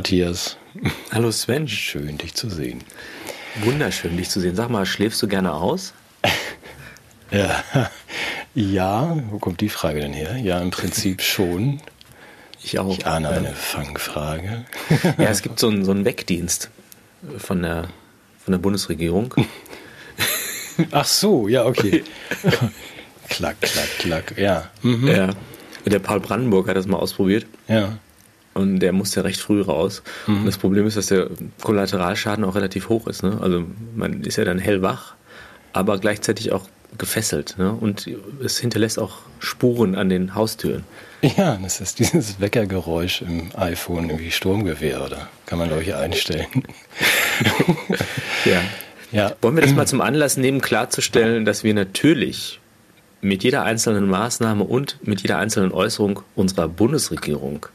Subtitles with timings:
[0.00, 0.56] Matthias.
[1.12, 1.68] Hallo Sven.
[1.68, 2.82] Schön, dich zu sehen.
[3.64, 4.56] Wunderschön, dich zu sehen.
[4.56, 5.92] Sag mal, schläfst du gerne aus?
[7.30, 7.62] ja.
[8.54, 10.38] ja, wo kommt die Frage denn her?
[10.38, 11.82] Ja, im Prinzip schon.
[12.62, 12.96] Ich auch.
[12.96, 14.64] Ich ahne eine Fangfrage.
[15.18, 16.70] ja, es gibt so einen, so einen Wegdienst
[17.36, 17.88] von der,
[18.42, 19.34] von der Bundesregierung.
[20.92, 22.04] Ach so, ja, okay.
[23.28, 24.70] klack, klack, klack, ja.
[24.80, 25.08] Mhm.
[25.08, 25.30] Ja.
[25.84, 27.44] Der Paul Brandenburg hat das mal ausprobiert.
[27.68, 27.98] Ja.
[28.52, 30.02] Und der musste recht früh raus.
[30.26, 30.40] Mhm.
[30.40, 31.28] Und das Problem ist, dass der
[31.62, 33.22] Kollateralschaden auch relativ hoch ist.
[33.22, 33.38] Ne?
[33.40, 35.14] Also man ist ja dann hellwach,
[35.72, 36.68] aber gleichzeitig auch
[36.98, 37.56] gefesselt.
[37.58, 37.72] Ne?
[37.72, 38.10] Und
[38.44, 40.84] es hinterlässt auch Spuren an den Haustüren.
[41.22, 45.28] Ja, das ist dieses Weckergeräusch im iPhone, irgendwie Sturmgewehr, oder?
[45.46, 46.46] Kann man, glaube ich, einstellen.
[48.46, 48.62] ja.
[49.12, 49.32] ja.
[49.42, 52.58] Wollen wir das mal zum Anlass nehmen, klarzustellen, dass wir natürlich
[53.20, 57.66] mit jeder einzelnen Maßnahme und mit jeder einzelnen Äußerung unserer Bundesregierung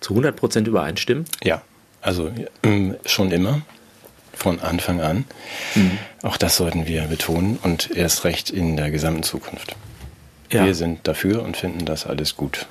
[0.00, 1.24] zu 100 Prozent übereinstimmen?
[1.42, 1.62] Ja,
[2.02, 2.30] also
[2.62, 3.62] ähm, schon immer,
[4.32, 5.24] von Anfang an.
[5.74, 5.98] Mhm.
[6.22, 9.74] Auch das sollten wir betonen und erst recht in der gesamten Zukunft.
[10.52, 10.64] Ja.
[10.64, 12.66] Wir sind dafür und finden das alles gut.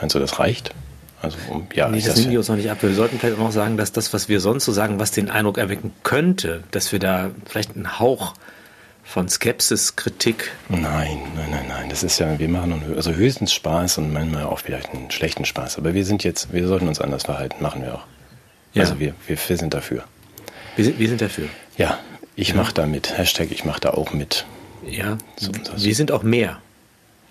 [0.00, 0.74] Meinst du, das reicht?
[1.22, 1.38] Also,
[1.74, 2.78] ja, nee, das, das nehmen wir uns noch nicht ab.
[2.82, 5.30] Wir sollten vielleicht auch noch sagen, dass das, was wir sonst so sagen, was den
[5.30, 8.34] Eindruck erwecken könnte, dass wir da vielleicht einen Hauch
[9.06, 10.52] von Skepsis, Kritik?
[10.68, 11.88] Nein, nein, nein, nein.
[11.88, 15.78] Das ist ja, wir machen also höchstens Spaß und manchmal auch vielleicht einen schlechten Spaß.
[15.78, 18.04] Aber wir sind jetzt, wir sollten uns anders verhalten, machen wir auch.
[18.74, 18.82] Ja.
[18.82, 20.04] Also wir, wir, wir sind dafür.
[20.74, 21.48] Wir sind, wir sind dafür.
[21.78, 21.98] Ja,
[22.34, 22.56] ich ja.
[22.56, 23.16] mache da mit.
[23.16, 24.44] Hashtag, ich mache da auch mit.
[24.86, 26.60] Ja, so, wir sind auch mehr.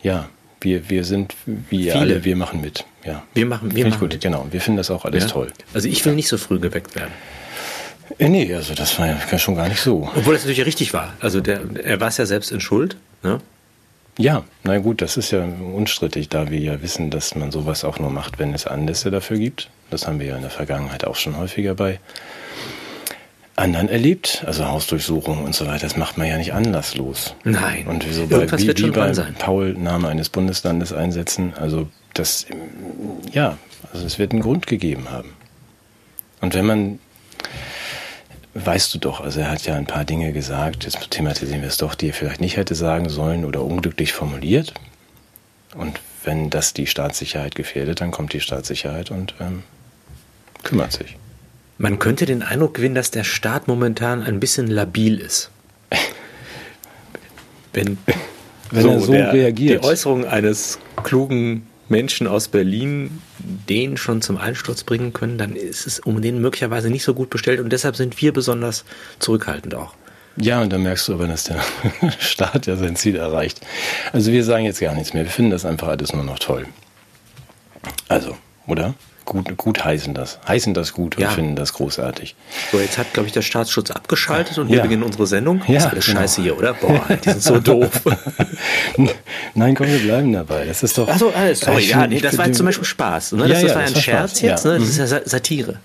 [0.01, 0.29] Ja,
[0.61, 1.95] wir, wir sind wie Viele.
[1.95, 2.85] alle, wir machen mit.
[3.03, 3.23] Ja.
[3.33, 4.21] Wir machen, wir machen gut, mit.
[4.21, 4.47] genau.
[4.49, 5.29] Wir finden das auch alles ja.
[5.29, 5.51] toll.
[5.73, 7.11] Also ich will nicht so früh geweckt werden.
[8.17, 10.09] Äh, nee, also das war ja schon gar nicht so.
[10.15, 11.13] Obwohl das natürlich richtig war.
[11.19, 12.97] Also der, er war es ja selbst in Schuld.
[13.23, 13.39] Ne?
[14.17, 17.99] Ja, na gut, das ist ja unstrittig, da wir ja wissen, dass man sowas auch
[17.99, 19.69] nur macht, wenn es Anlässe dafür gibt.
[19.89, 21.99] Das haben wir ja in der Vergangenheit auch schon häufiger bei
[23.57, 25.87] anderen erlebt, also Hausdurchsuchungen und so weiter.
[25.87, 27.35] Das macht man ja nicht anlasslos.
[27.43, 27.87] Nein.
[27.87, 32.45] Und wieso bei, wie, wie bei Paul Name eines Bundeslandes einsetzen, also das,
[33.31, 33.57] ja,
[33.93, 35.33] also es wird einen Grund gegeben haben.
[36.41, 36.99] Und wenn man
[38.55, 41.77] weißt du doch, also er hat ja ein paar Dinge gesagt, jetzt thematisieren wir es
[41.77, 44.73] doch, die er vielleicht nicht hätte sagen sollen oder unglücklich formuliert.
[45.75, 49.63] Und wenn das die Staatssicherheit gefährdet, dann kommt die Staatssicherheit und ähm,
[50.63, 51.17] kümmert sich.
[51.77, 55.51] Man könnte den Eindruck gewinnen, dass der Staat momentan ein bisschen labil ist.
[57.73, 57.97] Wenn,
[58.71, 59.83] wenn so er so der, reagiert.
[59.83, 63.21] Die Äußerung eines klugen Menschen aus Berlin
[63.69, 67.29] den schon zum Einsturz bringen können, dann ist es um den möglicherweise nicht so gut
[67.29, 68.85] bestellt und deshalb sind wir besonders
[69.19, 69.93] zurückhaltend auch.
[70.37, 71.61] Ja, und da merkst du aber, dass der
[72.19, 73.61] Staat ja sein Ziel erreicht.
[74.11, 75.23] Also wir sagen jetzt gar nichts mehr.
[75.23, 76.65] Wir finden das einfach alles nur noch toll.
[78.09, 78.35] Also,
[78.67, 78.95] oder?
[79.25, 80.39] Gut, gut heißen das.
[80.47, 81.29] Heißen das gut und ja.
[81.29, 82.35] finden das großartig.
[82.71, 84.83] So, jetzt hat, glaube ich, der Staatsschutz abgeschaltet und wir ja.
[84.83, 85.61] beginnen unsere Sendung.
[85.67, 86.19] Ja, das ist alles genau.
[86.19, 86.73] scheiße hier, oder?
[86.73, 87.89] Boah, die sind so doof.
[89.55, 90.65] Nein, komm, wir bleiben dabei.
[90.65, 91.07] Das ist doch.
[91.07, 93.33] Achso, alles, sorry, ja, nee, das war jetzt zum Beispiel Spaß.
[93.33, 93.47] Ne?
[93.47, 94.41] Das, das war ja ein Scherz Spaß.
[94.41, 94.79] jetzt, ne?
[94.79, 95.79] Das ist ja Satire.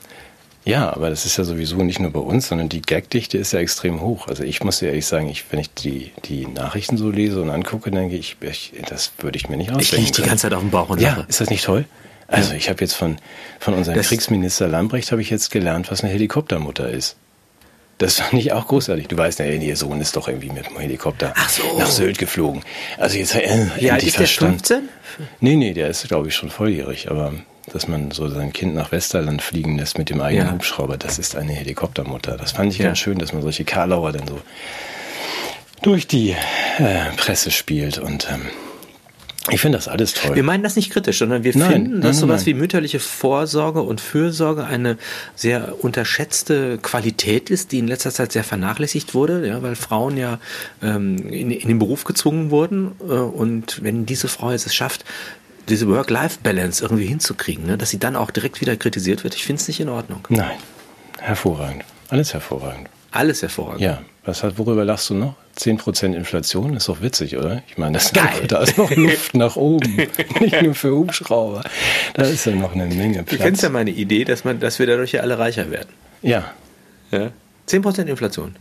[0.64, 3.60] Ja, aber das ist ja sowieso nicht nur bei uns, sondern die Gagdichte ist ja
[3.60, 4.28] extrem hoch.
[4.28, 7.48] Also ich muss ja ehrlich sagen, ich, wenn ich die, die Nachrichten so lese und
[7.50, 10.02] angucke, denke ich, ich das würde ich mir nicht ausdenken.
[10.02, 11.26] Ich liege die ganze Zeit auf dem Bauch und Ja, lache.
[11.28, 11.86] ist das nicht toll?
[12.30, 13.16] Also ich habe jetzt von,
[13.58, 17.16] von unserem das Kriegsminister Lambrecht habe ich jetzt gelernt, was eine Helikoptermutter ist.
[17.98, 19.08] Das fand ich auch großartig.
[19.08, 21.78] Du weißt ja, ihr Sohn ist doch irgendwie mit dem Helikopter so.
[21.78, 22.62] nach Sylt geflogen.
[22.96, 24.62] Also jetzt äh, ja, endlich ist verstanden.
[24.66, 24.88] Der 15?
[25.40, 27.10] Nee, nee, der ist, glaube ich, schon volljährig.
[27.10, 27.34] Aber
[27.72, 30.52] dass man so sein Kind nach Westerland fliegen lässt mit dem eigenen ja.
[30.52, 32.36] Hubschrauber, das ist eine Helikoptermutter.
[32.36, 32.86] Das fand ich ja.
[32.86, 34.40] ganz schön, dass man solche Karlauer dann so
[35.82, 38.46] durch die äh, Presse spielt und ähm,
[39.48, 40.36] ich finde das alles toll.
[40.36, 42.46] Wir meinen das nicht kritisch, sondern wir nein, finden, dass nein, sowas nein.
[42.46, 44.98] wie mütterliche Vorsorge und Fürsorge eine
[45.34, 50.38] sehr unterschätzte Qualität ist, die in letzter Zeit sehr vernachlässigt wurde, ja, weil Frauen ja
[50.82, 52.92] ähm, in, in den Beruf gezwungen wurden.
[53.00, 55.06] Äh, und wenn diese Frau jetzt es schafft,
[55.70, 59.60] diese Work-Life-Balance irgendwie hinzukriegen, ne, dass sie dann auch direkt wieder kritisiert wird, ich finde
[59.62, 60.20] es nicht in Ordnung.
[60.28, 60.58] Nein,
[61.18, 61.84] hervorragend.
[62.08, 62.88] Alles hervorragend.
[63.10, 63.80] Alles hervorragend.
[63.80, 65.34] Ja, was hat, worüber lachst du noch?
[65.60, 67.62] 10% Inflation ist doch witzig, oder?
[67.68, 69.96] Ich meine, das da ist noch Luft nach oben.
[70.40, 71.62] Nicht nur für Hubschrauber.
[72.14, 73.38] Da ist ja noch eine Menge Platz.
[73.38, 75.90] Du kennst ja meine Idee, dass, man, dass wir dadurch ja alle reicher werden.
[76.22, 76.50] Ja.
[77.10, 77.30] ja?
[77.68, 78.56] 10% Inflation.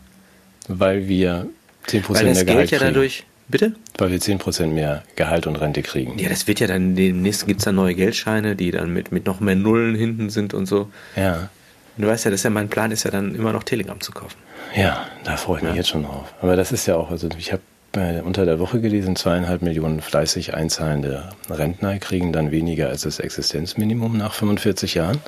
[0.67, 1.47] Weil wir
[1.87, 3.23] 10% Weil das mehr Geld ja dadurch.
[3.47, 3.73] Bitte?
[3.97, 6.19] Weil wir 10% mehr Gehalt und Rente kriegen.
[6.19, 9.25] Ja, das wird ja dann, demnächst gibt es dann neue Geldscheine, die dann mit, mit
[9.25, 10.89] noch mehr Nullen hinten sind und so.
[11.15, 11.49] Ja.
[11.97, 14.11] Und du weißt ja, das ja mein Plan, ist ja dann immer noch Telegram zu
[14.11, 14.37] kaufen.
[14.75, 15.77] Ja, da freue ich mich ja.
[15.77, 16.33] jetzt schon drauf.
[16.41, 17.61] Aber das ist ja auch, also ich habe
[17.95, 23.19] äh, unter der Woche gelesen, zweieinhalb Millionen fleißig einzahlende Rentner kriegen dann weniger als das
[23.19, 25.19] Existenzminimum nach 45 Jahren.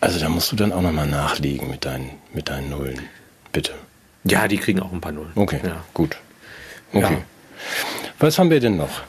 [0.00, 3.00] Also da musst du dann auch nochmal nachlegen mit deinen, mit deinen Nullen.
[3.52, 3.72] Bitte.
[4.24, 5.32] Ja, die kriegen auch ein paar Nullen.
[5.34, 5.84] Okay, ja.
[5.94, 6.16] gut.
[6.92, 7.14] Okay.
[7.14, 7.22] Ja.
[8.18, 9.02] Was haben wir denn noch?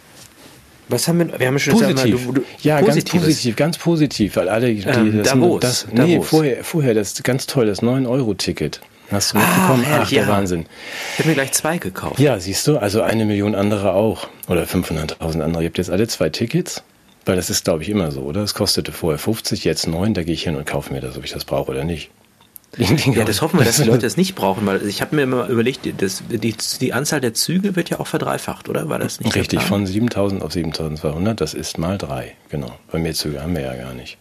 [0.89, 1.39] Was haben wir?
[1.39, 2.19] Wir haben schon positiv.
[2.19, 5.87] Einmal, du, du, ja, ganz positiv, ganz positiv, weil alle, die, ähm, das, Davos, das,
[5.89, 6.05] Davos.
[6.05, 8.81] nee, vorher, vorher, das ganz toll, das 9-Euro-Ticket.
[9.13, 9.85] Hast du mitbekommen?
[9.89, 10.27] Ah, Ach, der ja.
[10.27, 10.65] Wahnsinn.
[11.13, 12.19] Ich habe mir gleich zwei gekauft.
[12.19, 14.27] Ja, siehst du, also eine Million andere auch.
[14.47, 15.63] Oder 500.000 andere.
[15.63, 16.83] Ihr habt jetzt alle zwei Tickets.
[17.25, 18.41] Weil das ist, glaube ich, immer so, oder?
[18.41, 21.23] Es kostete vorher 50, jetzt 9, da gehe ich hin und kaufe mir das, ob
[21.23, 22.09] ich das brauche oder nicht.
[23.13, 25.47] Ja, das hoffen wir, dass die Leute das nicht brauchen, weil ich habe mir immer
[25.47, 28.89] überlegt, das, die, die Anzahl der Züge wird ja auch verdreifacht, oder?
[28.89, 32.71] War das nicht Richtig, von 7000 auf 7200, das ist mal drei, genau.
[32.91, 34.17] Bei mehr Züge haben wir ja gar nicht.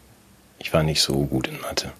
[0.58, 1.92] Ich war nicht so gut in Mathe.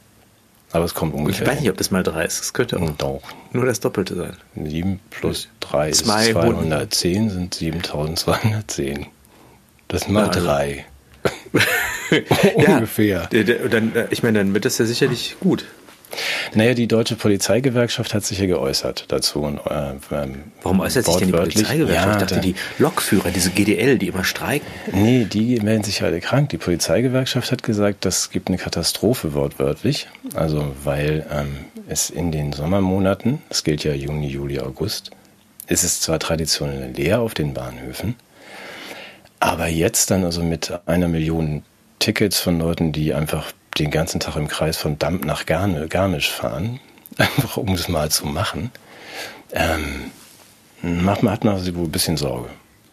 [0.73, 1.47] Aber es kommt ungefähr.
[1.47, 2.41] Ich weiß nicht, ob das mal drei ist.
[2.41, 3.23] Das könnte auch Doch.
[3.53, 4.37] nur das Doppelte sein.
[4.57, 9.07] 7 plus 3 ist 210, sind 7210.
[9.89, 10.87] Das mal ja, also drei.
[12.55, 13.29] ungefähr.
[13.33, 15.65] Ja, dann, äh, ich meine, dann wird das ja sicherlich gut.
[16.55, 19.45] Naja, die deutsche Polizeigewerkschaft hat sich ja geäußert dazu.
[19.45, 22.07] Äh, ähm, Warum äußert sich denn die Polizeigewerkschaft?
[22.07, 24.67] Ja, ich dachte, die Lokführer, diese GDL, die immer streiken.
[24.93, 26.51] Nee, die melden sich alle krank.
[26.51, 30.09] Die Polizeigewerkschaft hat gesagt, das gibt eine Katastrophe wortwörtlich.
[30.35, 35.11] Also, weil ähm, es in den Sommermonaten, das gilt ja Juni, Juli, August,
[35.67, 38.17] ist es zwar traditionell leer auf den Bahnhöfen,
[39.41, 41.63] aber jetzt dann also mit einer Million
[41.99, 46.81] Tickets von Leuten, die einfach den ganzen Tag im Kreis von Damp nach Garmisch fahren,
[47.19, 48.71] einfach um es mal zu machen,
[49.53, 50.11] ähm,
[50.83, 52.49] macht man, hat man also wohl ein bisschen Sorge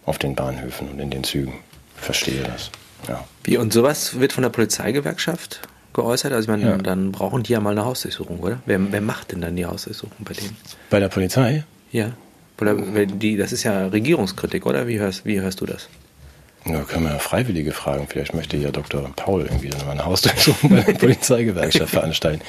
[0.05, 1.53] auf den Bahnhöfen und in den Zügen.
[1.95, 2.71] Verstehe das.
[3.07, 3.25] Ja.
[3.43, 5.61] Wie, und sowas wird von der Polizeigewerkschaft
[5.93, 6.31] geäußert?
[6.31, 6.77] Also ich meine, ja.
[6.77, 8.59] dann brauchen die ja mal eine Hausdurchsuchung, oder?
[8.65, 10.55] Wer, wer macht denn dann die Hausdurchsuchung bei denen?
[10.89, 11.63] Bei der Polizei?
[11.91, 12.11] Ja.
[12.59, 14.87] Oder die, das ist ja Regierungskritik, oder?
[14.87, 15.87] Wie hörst, wie hörst du das?
[16.65, 18.07] Ja, können wir ja Freiwillige fragen.
[18.07, 19.09] Vielleicht möchte ja Dr.
[19.15, 22.41] Paul irgendwie dann mal eine Hausdurchsuchung bei der Polizeigewerkschaft veranstalten.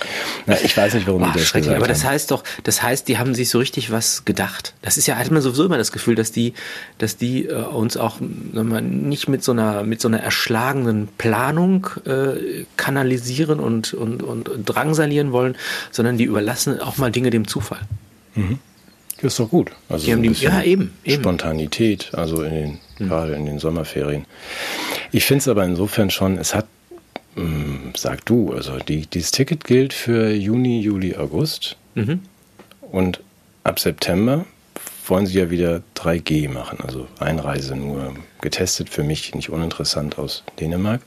[0.47, 3.07] Na, ich weiß nicht, warum Boah, die das gesagt Aber das heißt doch, das heißt,
[3.07, 4.75] die haben sich so richtig was gedacht.
[4.83, 6.55] Das ist ja, hat man sowieso immer das Gefühl, dass die,
[6.99, 11.87] dass die äh, uns auch mal, nicht mit so einer, mit so einer erschlagenen Planung
[12.05, 15.57] äh, kanalisieren und, und, und drangsalieren wollen,
[15.93, 17.81] sondern die überlassen auch mal Dinge dem Zufall.
[18.35, 18.59] Mhm.
[19.23, 19.71] Das ist doch gut.
[19.89, 21.23] Also die haben die, ja, eben, eben.
[21.23, 23.09] Spontanität, also in den mhm.
[23.09, 24.27] gerade in den Sommerferien.
[25.13, 26.67] Ich finde es aber insofern schon, es hat,
[27.35, 32.21] mh, hm, sag du, also die, dieses Ticket gilt für Juni, Juli, August mhm.
[32.91, 33.21] und
[33.65, 34.45] ab September
[35.07, 40.45] wollen sie ja wieder 3G machen, also Einreise nur getestet, für mich nicht uninteressant aus
[40.61, 41.01] Dänemark.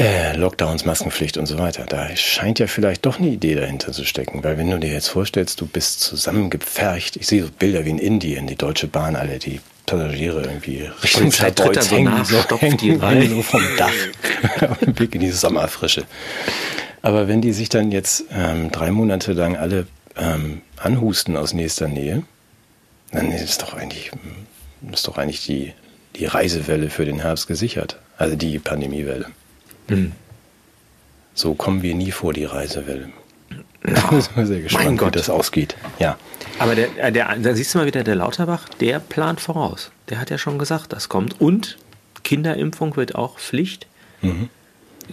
[0.00, 1.84] Äh, Lockdowns, Maskenpflicht und so weiter.
[1.86, 5.08] Da scheint ja vielleicht doch eine Idee dahinter zu stecken, weil wenn du dir jetzt
[5.08, 9.38] vorstellst, du bist zusammengepfercht, ich sehe so Bilder wie in Indien, die Deutsche Bahn, alle,
[9.38, 13.28] die Passagiere irgendwie Richtung Stadtbreuz so hängen, so, hängen die rein.
[13.28, 13.92] so vom Dach
[14.80, 16.04] und Blick in die Sommerfrische.
[17.02, 19.86] Aber wenn die sich dann jetzt ähm, drei Monate lang alle
[20.16, 22.22] ähm, anhusten aus nächster Nähe,
[23.12, 24.12] dann ist doch eigentlich,
[24.90, 25.74] ist doch eigentlich die,
[26.16, 27.98] die Reisewelle für den Herbst gesichert.
[28.16, 29.26] Also die Pandemiewelle.
[29.90, 30.12] Mhm.
[31.34, 33.10] So kommen wir nie vor die Reisewelle.
[33.82, 35.76] Da sind wir sehr gespannt, wie das ausgeht.
[35.98, 36.18] Ja.
[36.58, 39.90] Aber der, äh, der, da siehst du mal wieder, der Lauterbach, der plant voraus.
[40.10, 41.40] Der hat ja schon gesagt, das kommt.
[41.40, 41.78] Und
[42.22, 43.86] Kinderimpfung wird auch Pflicht.
[44.20, 44.50] Mhm.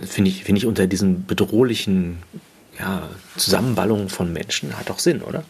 [0.06, 2.18] Finde ich, find ich unter diesen bedrohlichen
[2.78, 3.08] ja,
[3.38, 5.44] Zusammenballungen von Menschen hat doch Sinn, oder?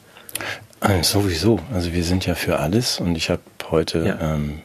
[0.79, 1.59] Also sowieso.
[1.73, 3.41] Also wir sind ja für alles und ich habe
[3.71, 4.35] heute ja.
[4.35, 4.61] ähm,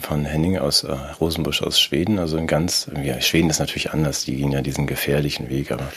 [0.00, 4.24] von Henning aus äh, Rosenbusch aus Schweden, also in ganz, ja, Schweden ist natürlich anders,
[4.24, 5.92] die gehen ja diesen gefährlichen Weg, aber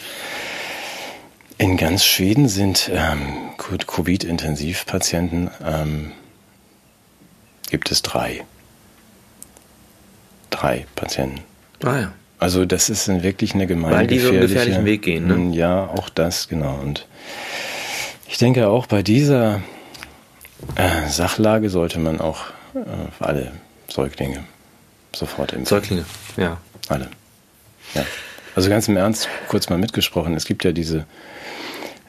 [1.58, 6.12] in ganz Schweden sind ähm, Covid-Intensivpatienten, ähm,
[7.70, 8.44] gibt es drei.
[10.50, 11.42] Drei Patienten.
[11.84, 12.14] Ah ja.
[12.40, 15.28] Also das ist wirklich eine gemeine Weil die so einen gefährlichen Weg gehen.
[15.28, 15.56] Ne?
[15.56, 16.76] Ja, auch das, genau.
[16.76, 17.08] Und
[18.28, 19.62] ich denke auch bei dieser
[20.76, 22.80] äh, Sachlage sollte man auch äh,
[23.20, 23.52] alle
[23.90, 24.44] Säuglinge
[25.16, 25.66] sofort impfen.
[25.66, 26.58] Säuglinge, ja.
[26.88, 27.10] Alle.
[27.94, 28.06] Ja.
[28.56, 31.06] Also ganz im Ernst, kurz mal mitgesprochen, es gibt ja diese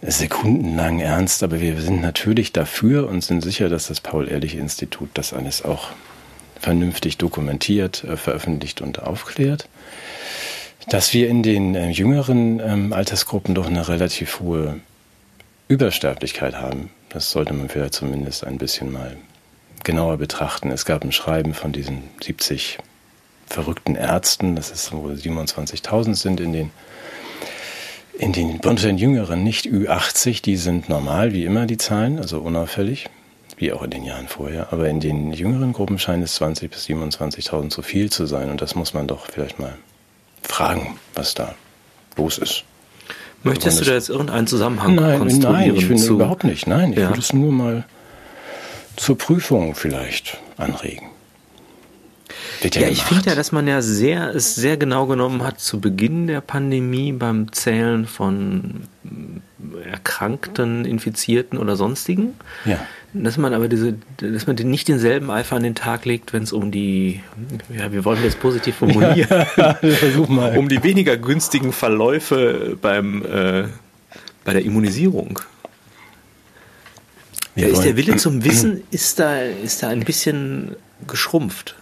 [0.01, 5.65] sekundenlang ernst, aber wir sind natürlich dafür und sind sicher, dass das Paul-Ehrlich-Institut das alles
[5.65, 5.89] auch
[6.61, 9.69] vernünftig dokumentiert, äh, veröffentlicht und aufklärt.
[10.89, 14.81] Dass wir in den äh, jüngeren ähm, Altersgruppen doch eine relativ hohe
[15.69, 19.17] Übersterblichkeit haben, das sollte man vielleicht zumindest ein bisschen mal
[19.89, 20.71] genauer betrachten.
[20.71, 22.77] Es gab ein Schreiben von diesen 70
[23.47, 26.71] verrückten Ärzten, das ist wohl 27.000 sind in den
[28.19, 32.41] in den, unter den Jüngeren nicht Ü80, die sind normal, wie immer die Zahlen, also
[32.41, 33.09] unauffällig.
[33.57, 34.73] wie auch in den Jahren vorher.
[34.73, 38.51] Aber in den jüngeren Gruppen scheint es 20.000 bis 27.000 zu viel zu sein.
[38.51, 39.75] Und das muss man doch vielleicht mal
[40.43, 41.55] fragen, was da
[42.17, 42.65] los ist.
[43.43, 45.53] Möchtest du da jetzt irgendeinen Zusammenhang nein, konstruieren?
[45.53, 46.67] Nein, ich finde überhaupt nicht.
[46.67, 47.09] Nein, ich Ja.
[47.09, 47.85] würde es nur mal
[48.99, 51.07] zur Prüfung vielleicht anregen.
[52.61, 53.09] Wird Ja, ich gemacht.
[53.09, 57.13] finde ja, dass man ja sehr, es sehr genau genommen hat zu Beginn der Pandemie
[57.13, 58.83] beim Zählen von
[59.91, 62.35] Erkrankten, Infizierten oder sonstigen.
[62.65, 62.79] Ja.
[63.15, 66.43] Dass man aber diese, dass man den- nicht denselben Eifer an den Tag legt, wenn
[66.43, 67.21] es um die,
[67.75, 69.47] ja, wir wollen das positiv formulieren,
[69.81, 70.59] Versuch mal.
[70.59, 73.65] um die weniger günstigen Verläufe beim, äh,
[74.45, 75.41] bei der Immunisierung.
[77.61, 81.75] Da ist der Wille zum Wissen, ist da, ist da ein bisschen geschrumpft.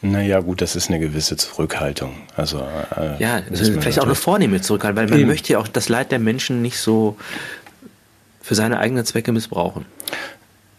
[0.00, 2.14] Naja, gut, das ist eine gewisse Zurückhaltung.
[2.36, 2.58] Also,
[2.96, 5.28] äh, Ja, also vielleicht auch eine vornehme Zurückhaltung, weil man Eben.
[5.28, 7.16] möchte ja auch das Leid der Menschen nicht so
[8.40, 9.86] für seine eigenen Zwecke missbrauchen.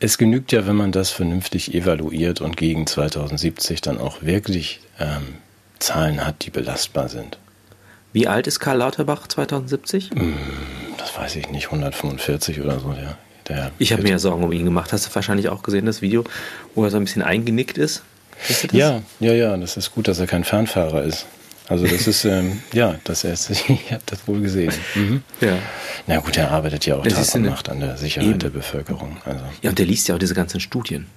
[0.02, 5.36] Es genügt ja, wenn man das vernünftig evaluiert und gegen 2070 dann auch wirklich ähm,
[5.80, 7.38] Zahlen hat, die belastbar sind.
[8.12, 10.10] Wie alt ist Karl Lauterbach 2070?
[10.98, 12.92] Das weiß ich nicht, 145 oder so.
[12.92, 13.18] Der,
[13.50, 14.94] der Ich habe mir ja Sorgen um ihn gemacht.
[14.94, 16.24] Hast du wahrscheinlich auch gesehen, das Video,
[16.76, 18.04] wo er so ein bisschen eingenickt ist?
[18.48, 18.72] Das?
[18.72, 21.26] Ja, ja, ja, das ist gut, dass er kein Fernfahrer ist.
[21.70, 24.74] Also das ist, ähm, ja, dass er ist, ich habe das wohl gesehen.
[24.96, 25.24] Mhm.
[25.40, 25.58] Ja.
[26.08, 28.40] Na gut, er arbeitet ja auch Das Tag und Nacht an der Sicherheit Eben.
[28.40, 29.18] der Bevölkerung.
[29.26, 31.08] Also Ja, und der liest ja auch diese ganzen Studien.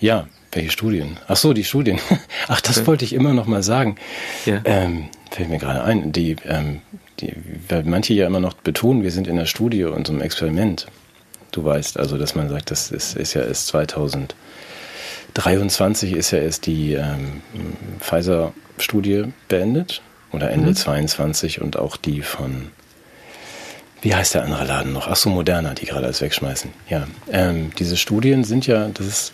[0.00, 1.16] ja, welche Studien?
[1.26, 1.98] Ach so, die Studien.
[2.48, 3.96] Ach, das wollte ich immer noch mal sagen.
[4.46, 4.60] Ja.
[4.64, 6.12] Ähm, fällt mir gerade ein.
[6.12, 6.80] Die, ähm,
[7.18, 7.32] die,
[7.68, 10.86] weil manche ja immer noch betonen, wir sind in der Studie und so einem Experiment.
[11.54, 16.66] Du weißt also, dass man sagt, das ist, ist ja erst 2023 ist ja erst
[16.66, 17.42] die ähm,
[18.00, 20.76] Pfizer-Studie beendet oder Ende Mhm.
[20.76, 22.70] 22 und auch die von
[24.02, 25.08] wie heißt der andere Laden noch?
[25.08, 26.70] Ach so, Moderna, die gerade alles wegschmeißen.
[26.90, 29.32] Ja, ähm, diese Studien sind ja, das ist,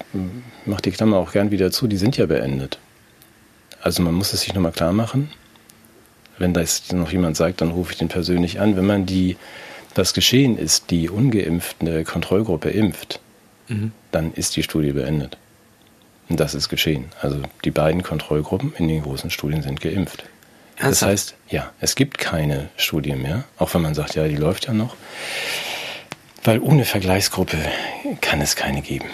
[0.65, 2.79] macht die Klammer auch gern wieder zu, die sind ja beendet.
[3.83, 5.29] Also man muss es sich nochmal klar machen.
[6.39, 8.77] Wenn das noch jemand sagt, dann rufe ich den persönlich an.
[8.77, 9.37] Wenn man die,
[9.95, 13.21] was geschehen ist, die ungeimpfte Kontrollgruppe impft,
[13.69, 13.93] Mhm.
[14.11, 15.37] dann ist die Studie beendet.
[16.29, 17.07] Und das ist geschehen.
[17.21, 20.25] Also die beiden Kontrollgruppen in den großen Studien sind geimpft.
[20.77, 21.11] Das Ernsthaft?
[21.13, 24.73] heißt, ja, es gibt keine Studie mehr, auch wenn man sagt, ja, die läuft ja
[24.73, 24.97] noch.
[26.43, 27.59] Weil ohne Vergleichsgruppe
[28.21, 29.07] kann es keine geben.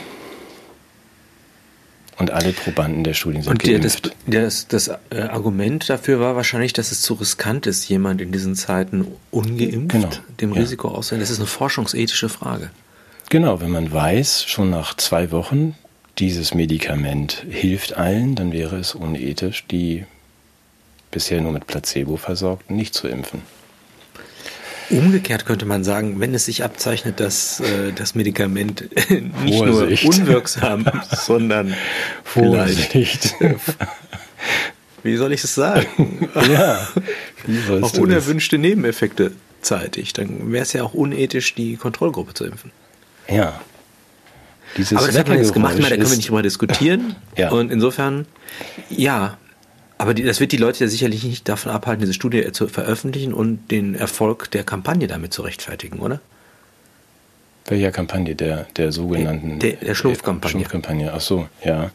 [2.18, 4.16] Und alle Probanden der Studien sind Und das, geimpft.
[4.26, 8.32] der, das, das äh, Argument dafür war wahrscheinlich, dass es zu riskant ist, jemand in
[8.32, 10.08] diesen Zeiten ungeimpft Genau,
[10.40, 10.60] dem ja.
[10.62, 11.20] Risiko auszusetzen.
[11.20, 12.70] Das ist eine forschungsethische Frage.
[13.28, 15.74] Genau, wenn man weiß, schon nach zwei Wochen,
[16.18, 20.04] dieses Medikament hilft allen, dann wäre es unethisch, die
[21.10, 23.42] bisher nur mit Placebo versorgten nicht zu impfen.
[24.90, 28.88] Umgekehrt könnte man sagen, wenn es sich abzeichnet, dass äh, das Medikament
[29.44, 30.04] nicht Vorsicht.
[30.04, 31.74] nur unwirksam, sondern
[32.24, 33.34] vielleicht,
[35.02, 36.86] wie soll ich es sagen, Ja,
[37.46, 37.98] wie auch du das?
[37.98, 42.70] unerwünschte Nebeneffekte zeitigt, dann wäre es ja auch unethisch, die Kontrollgruppe zu impfen.
[43.28, 43.60] Ja.
[44.76, 47.16] Dieses Aber das hat man jetzt gemacht, da können wir nicht drüber diskutieren.
[47.36, 47.50] Ja.
[47.50, 48.26] Und insofern,
[48.90, 49.38] ja.
[49.98, 53.32] Aber die, das wird die Leute ja sicherlich nicht davon abhalten, diese Studie zu veröffentlichen
[53.32, 56.20] und den Erfolg der Kampagne damit zu rechtfertigen, oder?
[57.66, 58.34] Welcher Kampagne?
[58.34, 59.58] Der, der sogenannten...
[59.58, 60.50] Der- der Schlumpfkampagne.
[60.50, 61.90] Schlumpfkampagne, ach so, ja.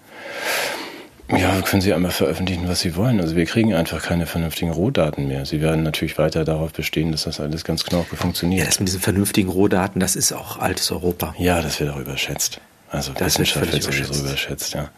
[1.29, 3.21] Ja, können Sie einmal veröffentlichen, was Sie wollen.
[3.21, 5.45] Also wir kriegen einfach keine vernünftigen Rohdaten mehr.
[5.45, 8.59] Sie werden natürlich weiter darauf bestehen, dass das alles ganz genau funktioniert.
[8.59, 11.33] Ja, das mit diesen vernünftigen Rohdaten, das ist auch altes Europa.
[11.37, 12.59] Ja, das wird auch überschätzt.
[12.91, 14.89] Also Das Wissenschaft wird sowieso überschätzt, ja.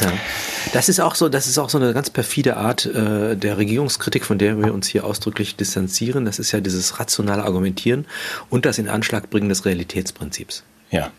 [0.00, 0.12] Ja.
[0.72, 4.24] Das ist auch so, das ist auch so eine ganz perfide Art äh, der Regierungskritik,
[4.24, 6.24] von der wir uns hier ausdrücklich distanzieren.
[6.24, 8.06] Das ist ja dieses rationale Argumentieren
[8.50, 10.64] und das in Anschlag bringen des Realitätsprinzips.
[10.90, 11.10] Ja,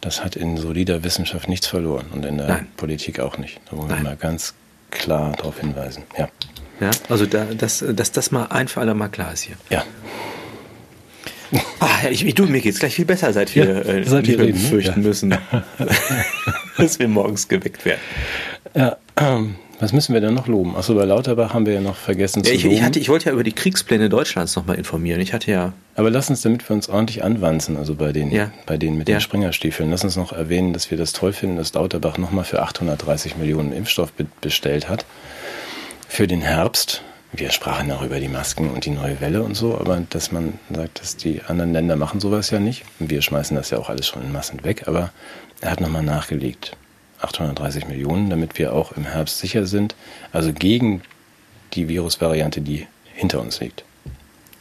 [0.00, 2.66] das hat in solider Wissenschaft nichts verloren und in der Nein.
[2.78, 3.60] Politik auch nicht.
[3.70, 3.98] Da wollen Nein.
[3.98, 4.54] wir mal ganz
[4.90, 6.04] klar darauf hinweisen.
[6.16, 6.28] Ja,
[6.80, 9.56] Ja, also da, dass, dass das mal ein für alle Mal klar ist hier.
[9.70, 9.84] ja.
[11.80, 14.46] Ah, ja, ich, du, mir geht's gleich viel besser, seit wir Ja, äh, seit reden,
[14.46, 14.54] ne?
[14.54, 15.06] fürchten Ja.
[15.08, 15.34] müssen,
[16.78, 18.00] dass wir morgens geweckt werden.
[18.74, 20.76] ja ähm, was müssen wir denn noch loben?
[20.76, 22.76] Achso, bei Lauterbach haben wir ja noch vergessen Ja, zu ich, loben.
[22.76, 25.20] ich, hatte, ich wollte ja über die Kriegspläne Deutschlands nochmal informieren.
[25.20, 28.50] Ich hatte ja, Aber lass uns, damit wir uns ordentlich anwanzen, also bei den, Ja.
[28.66, 31.74] bei denen mit den Springerstiefeln, lass uns noch erwähnen, dass wir das toll finden, dass
[31.74, 35.04] Lauterbach nochmal für 830 Millionen Impfstoff be bestellt hat.
[36.08, 37.02] Für den Herbst.
[37.36, 40.60] Wir sprachen auch über die Masken und die neue Welle und so, aber dass man
[40.72, 42.84] sagt, dass die anderen Länder machen sowas ja nicht.
[43.00, 45.10] Wir schmeißen das ja auch alles schon in Massen weg, aber
[45.60, 46.76] er hat nochmal nachgelegt.
[47.20, 49.96] 830 Millionen, damit wir auch im Herbst sicher sind.
[50.30, 51.02] Also gegen
[51.72, 53.84] die Virusvariante, die hinter uns liegt.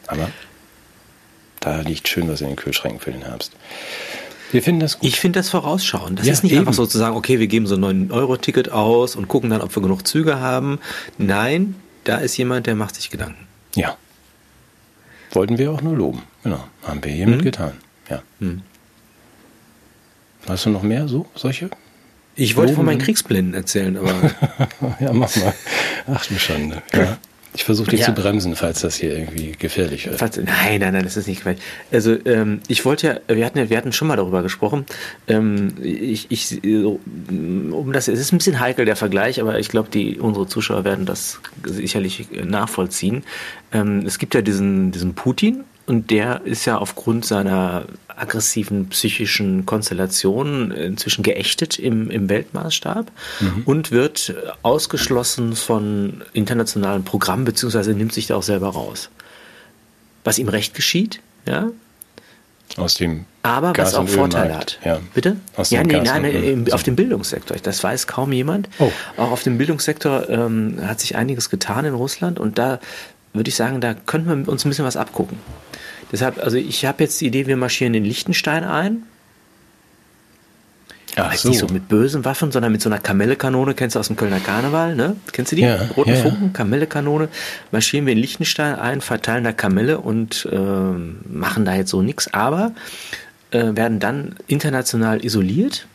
[0.08, 0.30] Aber
[1.60, 3.52] da liegt schön was in den Kühlschränken für den Herbst.
[4.52, 5.08] Wir finden das gut.
[5.08, 6.16] Ich finde das vorausschauen.
[6.16, 6.62] Das ja, ist nicht eben.
[6.62, 9.76] einfach so zu sagen, okay, wir geben so ein 9-Euro-Ticket aus und gucken dann, ob
[9.76, 10.80] wir genug Züge haben.
[11.20, 13.48] Nein, da ist jemand, der macht sich Gedanken.
[13.76, 13.98] Ja.
[15.32, 16.24] Wollten wir auch nur loben.
[16.44, 16.64] Genau.
[16.84, 17.44] Haben wir hiermit mhm.
[17.44, 17.74] getan.
[18.10, 18.22] Ja.
[18.40, 18.62] Mhm.
[20.48, 21.70] Hast du noch mehr so, solche?
[22.36, 24.32] Ich wollte von meinen Kriegsblinden erzählen, aber.
[25.00, 25.54] ja, mach mal.
[26.08, 26.82] Ach du Schande.
[26.94, 27.18] Ja.
[27.56, 28.08] Ich versuche dich ja.
[28.08, 30.18] zu bremsen, falls das hier irgendwie gefährlich wird.
[30.18, 31.62] Falls, nein, nein, nein, das ist nicht gefährlich.
[31.92, 34.86] Also ähm, ich wollte ja, wir hatten ja, wir hatten schon mal darüber gesprochen.
[35.28, 39.90] Ähm, ich, ich, um das, es ist ein bisschen heikel der Vergleich, aber ich glaube,
[39.90, 43.24] die unsere Zuschauer werden das sicherlich nachvollziehen.
[43.72, 49.66] Ähm, es gibt ja diesen, diesen Putin, und der ist ja aufgrund seiner aggressiven psychischen
[49.66, 53.64] Konstellation inzwischen geächtet im, im Weltmaßstab mhm.
[53.66, 59.10] und wird ausgeschlossen von internationalen Programmen, beziehungsweise nimmt sich da auch selber raus.
[60.24, 61.70] Was ihm recht geschieht, ja.
[62.78, 64.80] Aus dem aber Gas was auch Vorteile hat.
[64.86, 65.00] Ja.
[65.14, 65.36] Bitte?
[65.58, 67.58] Aus ja, nee, nein, im, auf dem Bildungssektor.
[67.62, 68.70] Das weiß kaum jemand.
[68.80, 68.90] Oh.
[69.18, 72.80] Auch auf dem Bildungssektor ähm, hat sich einiges getan in Russland und da
[73.34, 75.38] würde ich sagen, da könnten wir uns ein bisschen was abgucken.
[76.14, 79.04] Deshalb, also ich habe jetzt die Idee, wir marschieren in Liechtenstein ein.
[81.16, 81.50] Ach so.
[81.50, 84.40] Nicht so mit bösen Waffen, sondern mit so einer Kamellekanone, kennst du aus dem Kölner
[84.40, 85.16] Karneval, ne?
[85.32, 85.64] Kennst du die?
[85.64, 86.50] Ja, Roten ja, Funken, ja.
[86.54, 87.30] Kamellekanone.
[87.72, 92.32] Marschieren wir in Liechtenstein ein, verteilen da Kamelle und äh, machen da jetzt so nichts,
[92.32, 92.74] aber
[93.50, 95.88] äh, werden dann international isoliert.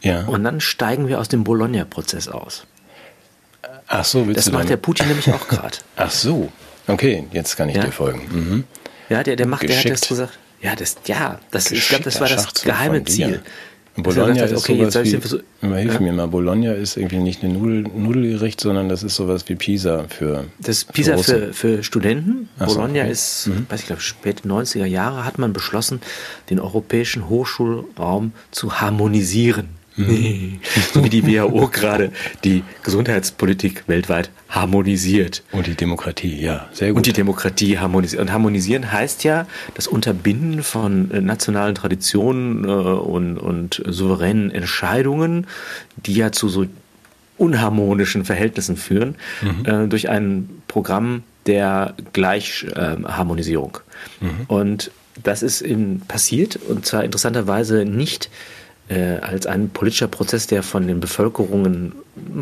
[0.00, 0.24] Ja.
[0.24, 2.66] Und dann steigen wir aus dem Bologna-Prozess aus.
[3.86, 5.76] Ach so, willst das du macht der Putin nämlich auch gerade.
[5.96, 6.50] Ach so,
[6.86, 8.28] okay, jetzt kann ich dir folgen.
[8.30, 8.64] Mhm.
[9.08, 10.38] Ja, der, der macht, der hat das gesagt.
[10.60, 13.42] Ja, das, ja, das, ich glaube, das war das geheime Ziel.
[13.96, 16.00] Bologna sagt, okay, ist sowas wie, immer hilf ja.
[16.00, 20.06] mir mal, Bologna ist irgendwie nicht eine Nudel, Nudelgericht, sondern das ist sowas wie Pisa
[20.08, 22.48] für Das ist Pisa für, für, Studenten.
[22.58, 23.10] Ach Bologna okay.
[23.10, 23.66] ist, mhm.
[23.68, 26.00] weiß ich glaube, späte 90er Jahre hat man beschlossen,
[26.48, 29.68] den europäischen Hochschulraum zu harmonisieren.
[29.96, 30.58] Nee.
[30.92, 32.12] so wie die WHO gerade
[32.44, 35.42] die Gesundheitspolitik weltweit harmonisiert.
[35.52, 36.98] Und die Demokratie, ja, sehr gut.
[36.98, 38.22] Und die Demokratie harmonisiert.
[38.22, 45.46] Und harmonisieren heißt ja das Unterbinden von äh, nationalen Traditionen äh, und, und souveränen Entscheidungen,
[45.96, 46.66] die ja zu so
[47.38, 49.64] unharmonischen Verhältnissen führen, mhm.
[49.64, 53.78] äh, durch ein Programm der Gleichharmonisierung.
[54.20, 54.44] Ähm, mhm.
[54.46, 54.90] Und
[55.22, 58.30] das ist in, passiert und zwar interessanterweise nicht
[58.88, 61.92] äh, als ein politischer Prozess, der von den Bevölkerungen,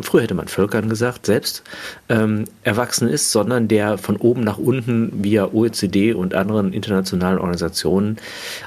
[0.01, 1.63] früher hätte man Völkern gesagt, selbst
[2.09, 8.17] ähm, erwachsen ist, sondern der von oben nach unten via OECD und anderen internationalen Organisationen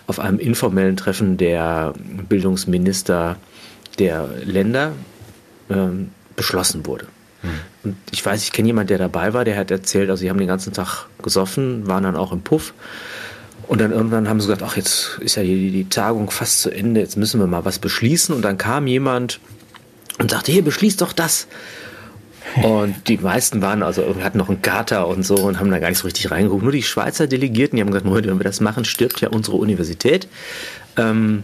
[0.07, 1.95] auf einem informellen Treffen der
[2.29, 3.37] Bildungsminister
[3.99, 4.93] der Länder
[5.69, 7.07] ähm, beschlossen wurde.
[7.43, 7.51] Hm.
[7.85, 10.39] Und ich weiß, ich kenne jemanden, der dabei war, der hat erzählt, also sie haben
[10.39, 12.73] den ganzen Tag gesoffen, waren dann auch im Puff
[13.67, 16.71] und dann irgendwann haben sie gesagt, ach, jetzt ist ja die, die Tagung fast zu
[16.71, 18.35] Ende, jetzt müssen wir mal was beschließen.
[18.35, 19.41] Und dann kam jemand
[20.19, 21.47] und sagte, hier, beschließt doch das.
[22.63, 25.89] Und die meisten waren, also hatten noch einen Kater und so und haben da gar
[25.89, 26.63] nicht so richtig reingeguckt.
[26.63, 30.29] Nur die Schweizer Delegierten, die haben gesagt, wenn wir das machen, stirbt ja unsere Universität.
[30.97, 31.43] Ähm,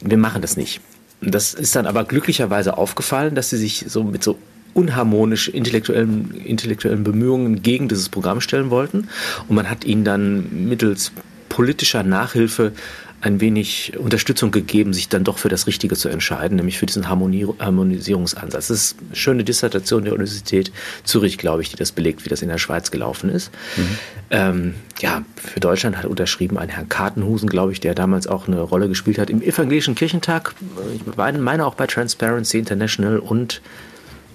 [0.00, 0.80] wir machen das nicht.
[1.20, 4.38] Das ist dann aber glücklicherweise aufgefallen, dass sie sich so mit so
[4.74, 9.08] unharmonisch intellektuellen, intellektuellen Bemühungen gegen dieses Programm stellen wollten.
[9.48, 11.10] Und man hat ihnen dann mittels
[11.48, 12.72] politischer Nachhilfe
[13.20, 17.08] ein wenig Unterstützung gegeben, sich dann doch für das Richtige zu entscheiden, nämlich für diesen
[17.08, 18.68] Harmonisierungsansatz.
[18.68, 20.70] Das ist eine schöne Dissertation der Universität
[21.02, 23.50] Zürich, glaube ich, die das belegt, wie das in der Schweiz gelaufen ist.
[23.76, 23.98] Mhm.
[24.30, 28.60] Ähm, ja, für Deutschland hat unterschrieben ein Herrn Kartenhusen, glaube ich, der damals auch eine
[28.60, 30.54] Rolle gespielt hat im Evangelischen Kirchentag,
[30.94, 33.62] ich meine auch bei Transparency International und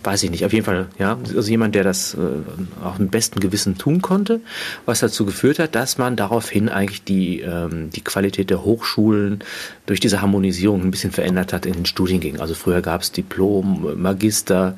[0.03, 2.17] weiß ich nicht, auf jeden Fall, ja, also jemand, der das äh,
[2.83, 4.41] auch im besten Gewissen tun konnte,
[4.85, 9.43] was dazu geführt hat, dass man daraufhin eigentlich die, ähm, die Qualität der Hochschulen
[9.85, 12.41] durch diese Harmonisierung ein bisschen verändert hat in den Studiengängen.
[12.41, 14.77] Also früher gab es Diplom, Magister,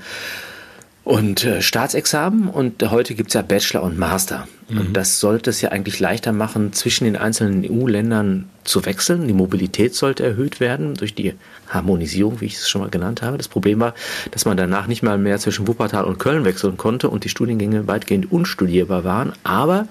[1.06, 4.48] und äh, Staatsexamen und heute gibt's ja Bachelor und Master.
[4.68, 4.80] Mhm.
[4.80, 9.28] Und das sollte es ja eigentlich leichter machen, zwischen den einzelnen EU-Ländern zu wechseln.
[9.28, 11.36] Die Mobilität sollte erhöht werden durch die
[11.70, 13.38] Harmonisierung, wie ich es schon mal genannt habe.
[13.38, 13.94] Das Problem war,
[14.32, 17.88] dass man danach nicht mal mehr zwischen Wuppertal und Köln wechseln konnte und die Studiengänge
[17.88, 19.88] weitgehend unstudierbar waren, aber,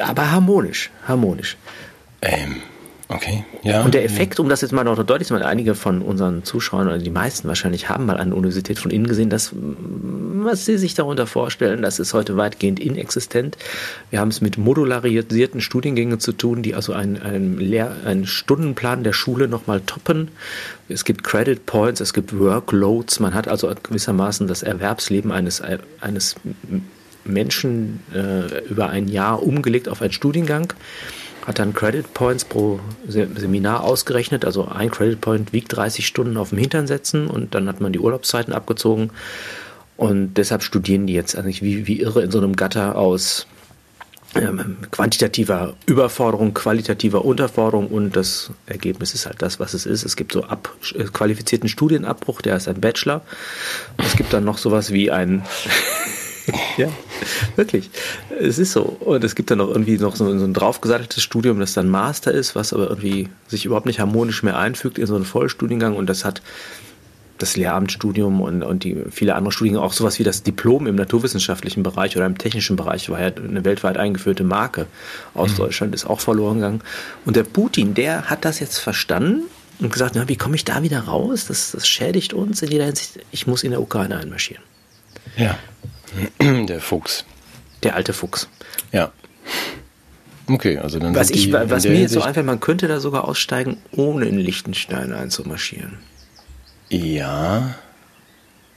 [0.00, 1.56] aber harmonisch, harmonisch.
[2.22, 2.56] Ähm,
[3.08, 3.82] Okay, ja.
[3.82, 6.86] Und der Effekt, um das jetzt mal noch deutlich zu machen, einige von unseren Zuschauern
[6.86, 10.94] oder die meisten wahrscheinlich haben mal eine Universität von innen gesehen, das, was sie sich
[10.94, 13.58] darunter vorstellen, das ist heute weitgehend inexistent.
[14.08, 19.04] Wir haben es mit modularisierten Studiengängen zu tun, die also einen, einen, Lehr-, einen Stundenplan
[19.04, 20.28] der Schule nochmal toppen.
[20.88, 25.62] Es gibt Credit Points, es gibt Workloads, man hat also gewissermaßen das Erwerbsleben eines,
[26.00, 26.36] eines
[27.24, 30.72] Menschen äh, über ein Jahr umgelegt auf einen Studiengang.
[31.46, 34.44] Hat dann Credit Points pro Seminar ausgerechnet.
[34.44, 37.92] Also ein Credit Point wiegt 30 Stunden auf dem Hintern setzen und dann hat man
[37.92, 39.10] die Urlaubszeiten abgezogen.
[39.96, 43.46] Und deshalb studieren die jetzt eigentlich wie, wie irre in so einem Gatter aus
[44.34, 50.04] ähm, quantitativer Überforderung, qualitativer Unterforderung und das Ergebnis ist halt das, was es ist.
[50.04, 53.22] Es gibt so ab, äh, qualifizierten Studienabbruch, der ist ein Bachelor.
[53.98, 55.44] Es gibt dann noch sowas wie ein
[56.76, 56.88] ja,
[57.56, 57.90] wirklich.
[58.38, 58.82] Es ist so.
[58.82, 62.32] Und es gibt dann noch irgendwie noch so, so ein draufgesatteltes Studium, das dann Master
[62.32, 65.96] ist, was aber irgendwie sich überhaupt nicht harmonisch mehr einfügt in so einen Vollstudiengang.
[65.96, 66.42] Und das hat
[67.38, 71.82] das Lehramtsstudium und, und die viele andere Studien, auch sowas wie das Diplom im naturwissenschaftlichen
[71.82, 74.86] Bereich oder im technischen Bereich, war ja eine weltweit eingeführte Marke
[75.34, 75.56] aus mhm.
[75.56, 76.80] Deutschland, ist auch verloren gegangen.
[77.24, 79.42] Und der Putin, der hat das jetzt verstanden
[79.80, 81.46] und gesagt, na, wie komme ich da wieder raus?
[81.46, 83.18] Das, das schädigt uns in jeder Hinsicht.
[83.32, 84.62] Ich muss in der Ukraine einmarschieren.
[85.36, 85.58] Ja.
[86.66, 87.24] Der Fuchs.
[87.82, 88.48] Der alte Fuchs.
[88.92, 89.12] Ja.
[90.46, 91.14] Okay, also dann.
[91.14, 95.12] Was, ich, was mir jetzt so einfällt, man könnte da sogar aussteigen, ohne in Liechtenstein
[95.12, 95.98] einzumarschieren.
[96.90, 97.74] Ja.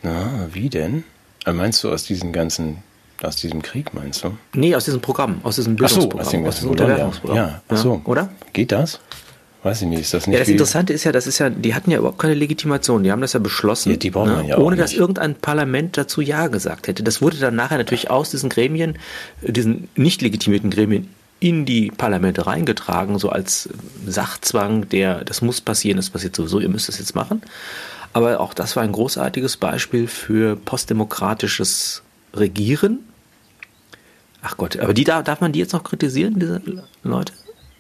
[0.02, 1.04] Na, wie denn?
[1.46, 2.84] Äh, meinst du aus diesem ganzen,
[3.22, 4.38] aus diesem Krieg, meinst du?
[4.54, 7.38] Nee, aus diesem Programm, aus diesem Bildungsprogramm, ach so, aus, dem, aus diesem Unterwerfungsprogramm.
[7.38, 8.02] Ja, ach so.
[8.06, 8.30] Oder?
[8.54, 9.00] Geht das?
[9.68, 11.76] Weiß ich nicht, ist das nicht Ja, das Interessante ist ja, das ist ja, die
[11.76, 14.48] hatten ja überhaupt keine Legitimation, die haben das ja beschlossen, ja, die brauchen ne?
[14.48, 14.84] ja ohne nicht.
[14.84, 17.04] dass irgendein Parlament dazu Ja gesagt hätte.
[17.04, 18.98] Das wurde dann nachher natürlich aus diesen Gremien,
[19.42, 21.10] diesen nicht legitimierten Gremien
[21.42, 23.68] in die Parlamente reingetragen, so als
[24.06, 27.42] Sachzwang, der, das muss passieren, das passiert sowieso, ihr müsst das jetzt machen.
[28.14, 32.04] Aber auch das war ein großartiges Beispiel für postdemokratisches
[32.34, 33.00] Regieren.
[34.42, 36.62] Ach Gott, aber die darf man die jetzt noch kritisieren, diese
[37.04, 37.34] Leute?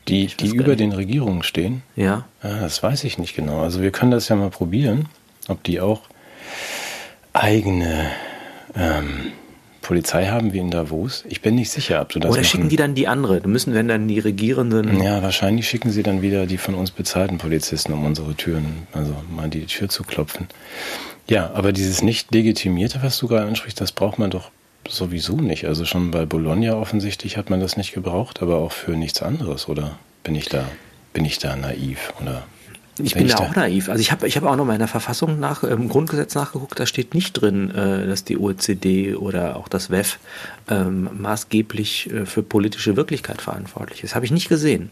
[0.07, 1.83] Die, die über den Regierungen stehen?
[1.95, 2.25] Ja.
[2.43, 2.59] ja.
[2.61, 3.61] Das weiß ich nicht genau.
[3.61, 5.09] Also wir können das ja mal probieren,
[5.47, 6.01] ob die auch
[7.33, 8.09] eigene
[8.75, 9.31] ähm,
[9.81, 11.23] Polizei haben wie in Davos.
[11.29, 12.49] Ich bin nicht sicher, ob du das Oder machen.
[12.49, 13.39] schicken die dann die andere?
[13.39, 15.01] Da müssen wenn dann die Regierenden...
[15.01, 19.15] Ja, wahrscheinlich schicken sie dann wieder die von uns bezahlten Polizisten, um unsere Türen, also
[19.33, 20.47] mal die Tür zu klopfen.
[21.29, 24.51] Ja, aber dieses nicht legitimierte, was du gerade ansprichst, das braucht man doch
[24.89, 25.65] sowieso nicht.
[25.65, 29.67] Also schon bei Bologna offensichtlich hat man das nicht gebraucht, aber auch für nichts anderes,
[29.67, 30.65] oder bin ich da,
[31.13, 32.43] bin ich da naiv oder?
[32.99, 33.89] Ich bin, bin da auch naiv.
[33.89, 36.79] Also ich habe ich hab auch noch mal in der Verfassung nach, im Grundgesetz nachgeguckt,
[36.79, 40.19] da steht nicht drin, äh, dass die OECD oder auch das WEF
[40.69, 44.15] ähm, maßgeblich äh, für politische Wirklichkeit verantwortlich ist.
[44.15, 44.89] Habe ich nicht gesehen.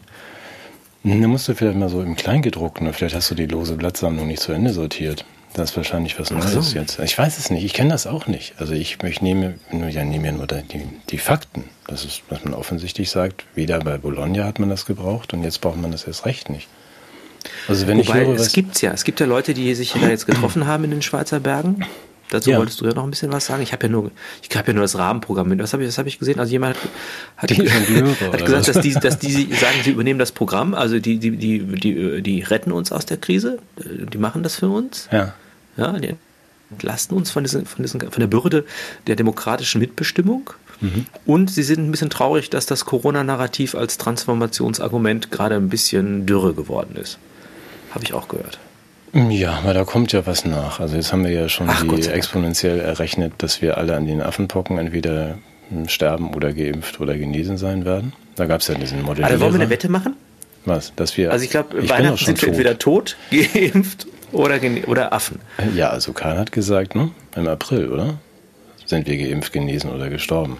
[1.02, 4.40] Da musst du vielleicht mal so im Kleingedruckten, vielleicht hast du die lose Blattsammlung nicht
[4.40, 5.24] zu Ende sortiert.
[5.56, 6.78] Das ist wahrscheinlich was Neues so.
[6.78, 6.98] jetzt.
[6.98, 8.52] Ich weiß es nicht, ich kenne das auch nicht.
[8.58, 11.64] Also ich, ich nehme, ja, nehme ja nur die, die Fakten.
[11.86, 15.62] Das ist, was man offensichtlich sagt, weder bei Bologna hat man das gebraucht und jetzt
[15.62, 16.68] braucht man das erst recht nicht.
[17.68, 18.92] Also wenn Wobei, ich höre, es gibt's ja.
[18.92, 21.86] Es gibt ja Leute, die sich da jetzt getroffen haben in den Schweizer Bergen.
[22.28, 22.58] Dazu ja.
[22.58, 23.62] wolltest du ja noch ein bisschen was sagen.
[23.62, 24.10] Ich habe ja nur,
[24.42, 25.62] ich habe ja nur das Rahmenprogramm mit.
[25.62, 26.38] Was habe ich, was habe ich gesehen?
[26.38, 26.76] Also jemand
[27.36, 27.58] hat, hat,
[28.32, 30.74] hat gesagt, dass die, dass die sagen, sie übernehmen das Programm.
[30.74, 33.58] Also die, die, die, die, die retten uns aus der Krise.
[33.78, 35.08] Die machen das für uns.
[35.12, 35.34] Ja.
[35.76, 36.14] Ja, die
[36.70, 38.64] entlasten uns von, diesen, von, diesen, von der Bürde
[39.06, 40.50] der demokratischen Mitbestimmung.
[40.80, 41.06] Mhm.
[41.24, 46.54] Und sie sind ein bisschen traurig, dass das Corona-Narrativ als Transformationsargument gerade ein bisschen dürre
[46.54, 47.18] geworden ist.
[47.92, 48.58] Habe ich auch gehört.
[49.12, 50.80] Ja, aber da kommt ja was nach.
[50.80, 54.20] Also jetzt haben wir ja schon Ach, die exponentiell errechnet, dass wir alle an den
[54.20, 55.38] Affenpocken entweder
[55.86, 58.12] sterben oder geimpft oder genesen sein werden.
[58.34, 59.24] Da gab es ja diesen Modell.
[59.24, 60.14] Also wollen wir eine Wette machen?
[60.66, 60.92] Was?
[60.96, 61.30] Dass wir.
[61.30, 65.40] Also ich glaube, Weihnachten sind wir entweder tot, geimpft oder, oder Affen.
[65.74, 67.10] Ja, also Karl hat gesagt, ne?
[67.34, 68.18] Im April, oder?
[68.84, 70.58] Sind wir geimpft, genesen oder gestorben?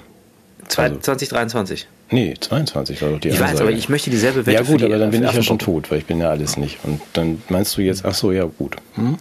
[0.68, 1.87] 2023.
[1.87, 3.52] Also, nee, 22 war doch die Ich Ansage.
[3.55, 5.90] weiß, aber ich möchte dieselbe Wette Ja gut, aber dann bin ich ja schon tot,
[5.90, 6.79] weil ich bin ja alles nicht.
[6.85, 8.76] Und dann meinst du jetzt, ach so, ja gut.
[8.94, 9.18] Hm?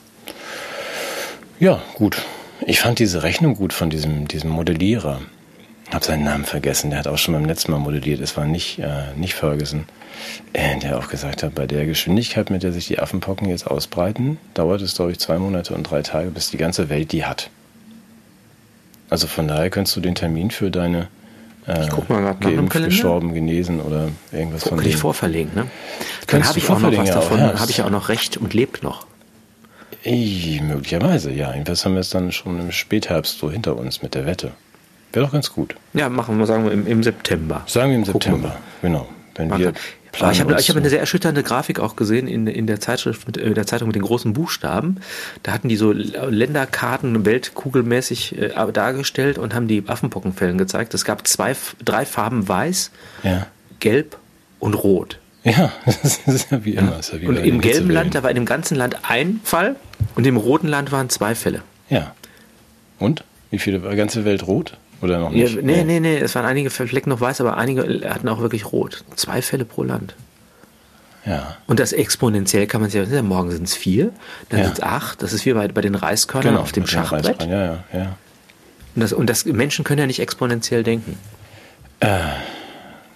[1.60, 2.22] Ja, gut.
[2.66, 5.22] Ich fand diese Rechnung gut von diesem, diesem Modellierer.
[5.92, 8.20] Hab seinen Namen vergessen, der hat auch schon beim letzten Mal modelliert.
[8.20, 9.86] Es war nicht, äh, nicht Ferguson.
[10.54, 14.38] Äh, der auch gesagt hat, bei der Geschwindigkeit, mit der sich die Affenpocken jetzt ausbreiten,
[14.54, 17.50] dauert es, glaube ich, zwei Monate und drei Tage, bis die ganze Welt die hat.
[19.10, 21.08] Also von daher könntest du den Termin für deine
[21.68, 24.88] äh, guck mal nach geimpft, gestorben, genesen oder irgendwas Guck, von dem.
[24.88, 25.68] ich vorverlegen, ne?
[26.28, 28.54] Dann habe ich auch noch was davon, ja, habe ich ja auch noch recht und
[28.54, 29.08] lebt noch.
[30.04, 31.52] Ey, möglicherweise, ja.
[31.52, 34.52] Jedenfalls haben wir es dann schon im Spätherbst so hinter uns mit der Wette.
[35.16, 35.76] Wäre doch ganz gut.
[35.94, 37.64] Ja, machen wir, sagen wir im, im September.
[37.68, 39.08] Sagen wir im September, genau.
[39.36, 39.74] Wenn wir
[40.20, 43.38] aber ich habe hab eine sehr erschütternde Grafik auch gesehen in, in der Zeitschrift, mit,
[43.38, 44.98] in äh, der Zeitung mit den großen Buchstaben.
[45.44, 50.94] Da hatten die so Länderkarten weltkugelmäßig äh, dargestellt und haben die Affenpockenfällen gezeigt.
[50.94, 52.92] Es gab zwei, drei Farben weiß,
[53.24, 53.48] ja.
[53.80, 54.18] gelb
[54.60, 55.20] und rot.
[55.44, 57.00] Ja, das ist ja wie immer.
[57.02, 59.76] Ja wie und im gelben Land, da war in dem ganzen Land ein Fall
[60.16, 61.62] und im roten Land waren zwei Fälle.
[61.90, 62.14] Ja.
[63.00, 63.24] Und?
[63.52, 64.78] Wie viele war ganze Welt rot?
[65.02, 65.56] Oder noch nicht?
[65.56, 68.72] Ja, nee, nee, nee, es waren einige Flecken noch weiß, aber einige hatten auch wirklich
[68.72, 69.04] rot.
[69.16, 70.16] Zwei Fälle pro Land.
[71.26, 71.58] Ja.
[71.68, 74.12] Und das exponentiell kann man sich ja, morgen sind es vier,
[74.50, 74.66] dann Ja.
[74.66, 75.24] sind es acht.
[75.24, 77.42] Das ist wie bei, bei den Reiskörnern auf dem Schachbrett.
[77.44, 78.18] Ja, ja, ja.
[78.96, 81.18] Und, das, und das, Menschen können ja nicht exponentiell denken.
[82.00, 82.20] Äh,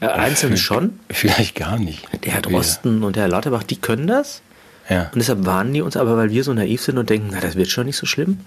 [0.01, 0.99] Einzelne schon.
[1.09, 2.07] Vielleicht gar nicht.
[2.25, 4.41] Der Herr Drosten und der Herr Lauterbach, die können das.
[4.89, 5.03] Ja.
[5.13, 7.55] Und deshalb warnen die uns, aber weil wir so naiv sind und denken, na, das
[7.55, 8.39] wird schon nicht so schlimm,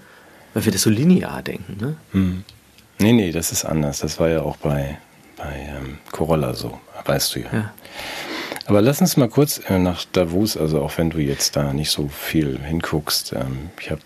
[0.53, 1.77] weil wir das so linear denken.
[1.79, 1.95] Ne?
[2.11, 2.43] Hm.
[2.99, 3.99] Nee, nee, das ist anders.
[3.99, 4.97] Das war ja auch bei,
[5.37, 7.49] bei ähm, Corolla so, weißt du ja.
[7.51, 7.73] Ja.
[8.65, 11.91] Aber lass uns mal kurz äh, nach Davos, also auch wenn du jetzt da nicht
[11.91, 13.33] so viel hinguckst.
[13.33, 14.01] Ähm, ich habe,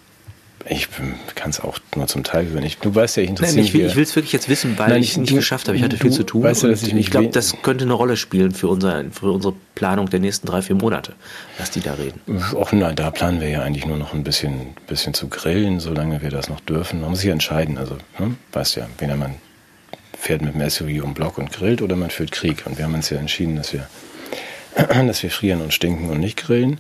[0.70, 0.88] ich
[1.36, 2.66] kann es auch nur zum Teil gewinnen.
[2.66, 3.68] Ich, du weißt ja, ich interessiere mich.
[3.70, 5.36] ich will ich will es wirklich jetzt wissen, weil Nein, ich es ich- nicht du-
[5.36, 5.78] geschafft habe.
[5.78, 6.44] Ich hatte du viel zu tun.
[6.44, 9.54] weißt ja, und ich ich glaube, das könnte eine Rolle spielen für, unser, für unsere
[9.76, 11.14] Planung der nächsten drei, vier Monate,
[11.58, 12.20] was die da reden.
[12.62, 16.22] Ach nein, da planen wir ja eigentlich nur noch ein bisschen, bisschen zu grillen, solange
[16.22, 17.02] wir das noch dürfen.
[17.02, 17.78] Man muss sich entscheiden.
[17.78, 19.36] Also, ne, weißt ja, entweder man
[20.20, 22.64] fährt mit dem SUV um Block und grillt oder man führt Krieg.
[22.66, 23.88] Und wir haben uns ja entschieden, dass wir,
[24.76, 26.80] dass wir frieren und stinken und nicht grillen.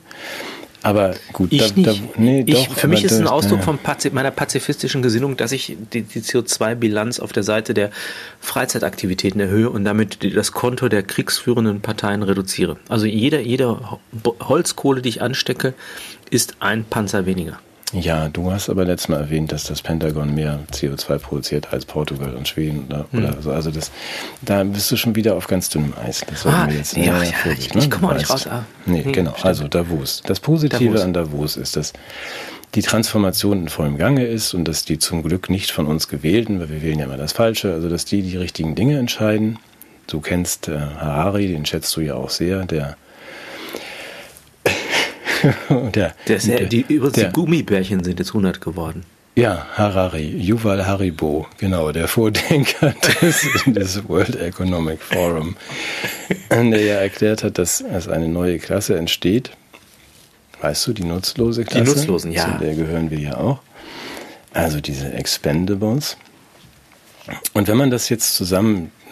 [0.83, 1.87] Aber gut, Ich da, nicht.
[1.87, 3.65] Da, nee, ich, doch, für mich ist es ein Ausdruck ja.
[3.65, 7.89] von Pazi meiner pazifistischen Gesinnung, dass ich die, die CO2-Bilanz auf der Seite der
[8.39, 12.77] Freizeitaktivitäten erhöhe und damit das Konto der kriegsführenden Parteien reduziere.
[12.89, 13.99] Also jede, jede Ho-
[14.41, 15.73] Holzkohle, die ich anstecke,
[16.29, 17.59] ist ein Panzer weniger.
[17.93, 22.33] Ja, du hast aber letztes Mal erwähnt, dass das Pentagon mehr CO2 produziert als Portugal
[22.35, 23.23] und Schweden oder, Hm.
[23.23, 23.51] oder so.
[23.51, 23.91] Also das,
[24.41, 26.21] da bist du schon wieder auf ganz dünnem Eis.
[26.29, 27.87] Das Ah, wir jetzt ja, ja, ich- ich ne?
[27.89, 28.65] komme auch nicht raus, ah.
[28.85, 29.31] Nee, Hm, genau.
[29.31, 29.45] stimmt.
[29.45, 30.21] Also Davos.
[30.25, 31.01] Das Positive Davos.
[31.01, 31.93] an Davos ist, dass
[32.75, 36.59] die Transformation in vollem Gange ist und dass die zum Glück nicht von uns gewählten,
[36.59, 39.59] weil wir wählen ja immer das Falsche, also dass die die richtigen Dinge entscheiden.
[40.07, 42.97] Du kennst äh, Harari, den schätzt du ja auch sehr, der
[45.93, 49.03] der, Der ja, die, übrigens der- die Gummibärchen sind jetzt 100 geworden.
[49.35, 55.55] ja, Harari, Yuval Haribo, genau, der Vordenker des, des World Economic Forum,
[56.49, 59.51] der ja erklärt hat, dass es eine neue Klasse entsteht.
[60.61, 61.85] Weißt du, die nutzlose Klasse?
[61.91, 62.45] Nutzlosen, ja.
[62.57, 63.59] Zu der gehören wir ja auch.
[64.53, 66.17] Also diese Expendables.
[67.53, 68.35] Und wenn man das jetzt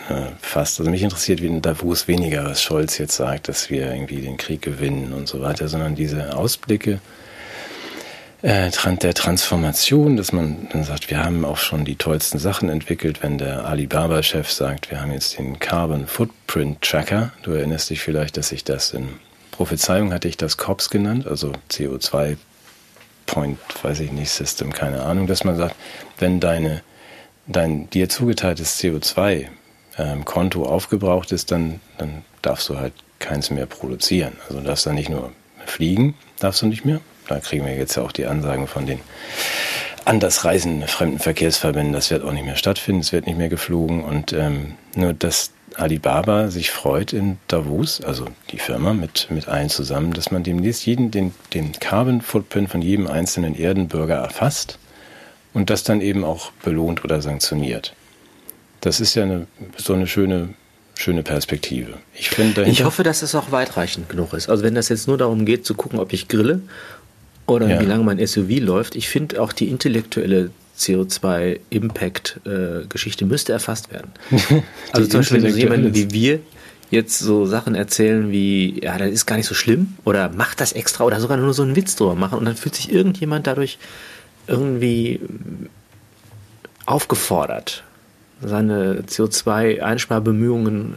[0.08, 4.38] zusammenfasst, also mich interessiert wie Davos weniger, was Scholz jetzt sagt, dass wir irgendwie den
[4.38, 7.00] Krieg gewinnen und so weiter, sondern diese Ausblicke
[8.42, 8.70] äh,
[9.02, 13.38] der Transformation, dass man dann sagt, wir haben auch schon die tollsten Sachen entwickelt, wenn
[13.38, 17.32] der Alibaba-Chef sagt, wir haben jetzt den Carbon Footprint Tracker.
[17.44, 19.10] Du erinnerst dich vielleicht, dass ich das in
[19.52, 22.36] Prophezeiung hatte ich das COPS genannt, also CO2
[23.26, 25.76] Point, weiß ich nicht, System, keine Ahnung, dass man sagt,
[26.20, 26.82] wenn deine,
[27.48, 28.78] dein dir zugeteiltes
[29.98, 34.34] CO2-Konto aufgebraucht ist, dann, dann darfst du halt keins mehr produzieren.
[34.48, 35.32] Also darfst dann nicht nur
[35.66, 37.00] fliegen, darfst du nicht mehr.
[37.28, 39.00] Da kriegen wir jetzt ja auch die Ansagen von den
[40.06, 44.34] anders reisenden Fremdenverkehrsverbänden, das wird auch nicht mehr stattfinden, es wird nicht mehr geflogen und
[44.34, 50.14] ähm, nur dass Alibaba sich freut in Davos, also die Firma mit, mit allen zusammen,
[50.14, 54.78] dass man demnächst jeden, den, den Carbon Footprint von jedem einzelnen Erdenbürger erfasst
[55.54, 57.96] und das dann eben auch belohnt oder sanktioniert.
[58.86, 60.50] Das ist ja eine, so eine schöne,
[60.96, 61.96] schöne Perspektive.
[62.14, 64.48] Ich finde Ich hoffe, dass es auch weitreichend genug ist.
[64.48, 66.62] Also wenn das jetzt nur darum geht, zu gucken, ob ich grille
[67.48, 67.82] oder Ja.
[67.82, 74.12] wie lange mein SUV läuft, ich finde auch die intellektuelle CO2-Impact-Geschichte müsste erfasst werden.
[74.92, 76.40] also zum Beispiel, wenn so jemand wie wir
[76.92, 80.74] jetzt so Sachen erzählen wie, ja, das ist gar nicht so schlimm oder macht das
[80.74, 83.80] extra oder sogar nur so einen Witz drüber machen und dann fühlt sich irgendjemand dadurch
[84.48, 85.20] irgendwie
[86.86, 87.84] aufgefordert,
[88.42, 90.96] seine CO2-Einsparbemühungen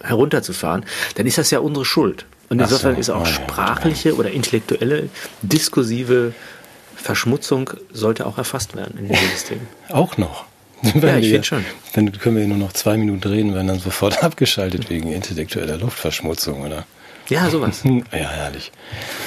[0.00, 0.84] herunterzufahren,
[1.16, 2.24] dann ist das ja unsere Schuld.
[2.48, 5.08] Und Ach so, insofern ist auch oh ja, sprachliche oder intellektuelle,
[5.42, 6.32] diskursive
[6.96, 9.60] Verschmutzung sollte auch erfasst werden in diesem System.
[9.90, 10.44] Auch noch.
[10.82, 11.64] Ja, Wenn ich wir- finde schon.
[11.94, 16.62] Dann können wir nur noch zwei Minuten reden, werden dann sofort abgeschaltet wegen intellektueller Luftverschmutzung,
[16.62, 16.86] oder?
[17.28, 17.82] Ja, sowas.
[17.84, 18.70] Ja, herrlich.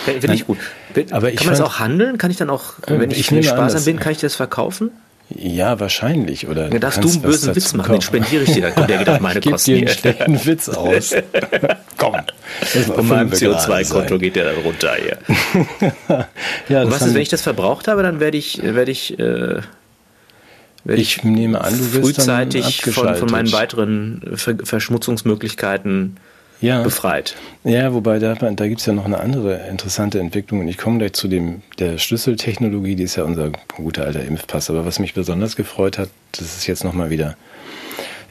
[0.06, 0.58] Finde ich gut.
[1.12, 2.18] Aber ich kann man das fand- auch handeln?
[2.18, 4.20] Kann ich dann auch, Ähm, wenn ich, ich ich an, sparsam dass- bin, kann ich
[4.20, 4.92] das verkaufen?
[5.36, 6.48] Ja, wahrscheinlich.
[6.48, 8.24] Oder Ja, darfst du einen bösen Witz machen, den kaufen.
[8.24, 10.70] spendiere ich dir, dann kommt der geht auf meine ich Kosten dir einen schlechten Witz
[10.70, 11.14] aus.
[11.98, 12.16] Komm.
[12.96, 14.20] Von meinem fünf gerade CO2-Konto sein.
[14.20, 15.18] geht der dann runter hier.
[16.70, 19.62] Ja, Und was ist, wenn ich das verbraucht habe, dann werde ich, werde ich, äh,
[20.84, 26.18] werde ich nehme an, du wirst frühzeitig dann von, von meinen weiteren Ver Verschmutzungsmöglichkeiten
[26.62, 26.82] ja.
[26.84, 27.36] befreit.
[27.64, 31.00] Ja, wobei da, da gibt es ja noch eine andere interessante Entwicklung und ich komme
[31.00, 34.70] gleich zu dem der Schlüsseltechnologie, die ist ja unser guter alter Impfpass.
[34.70, 37.36] Aber was mich besonders gefreut hat, das ist jetzt nochmal wieder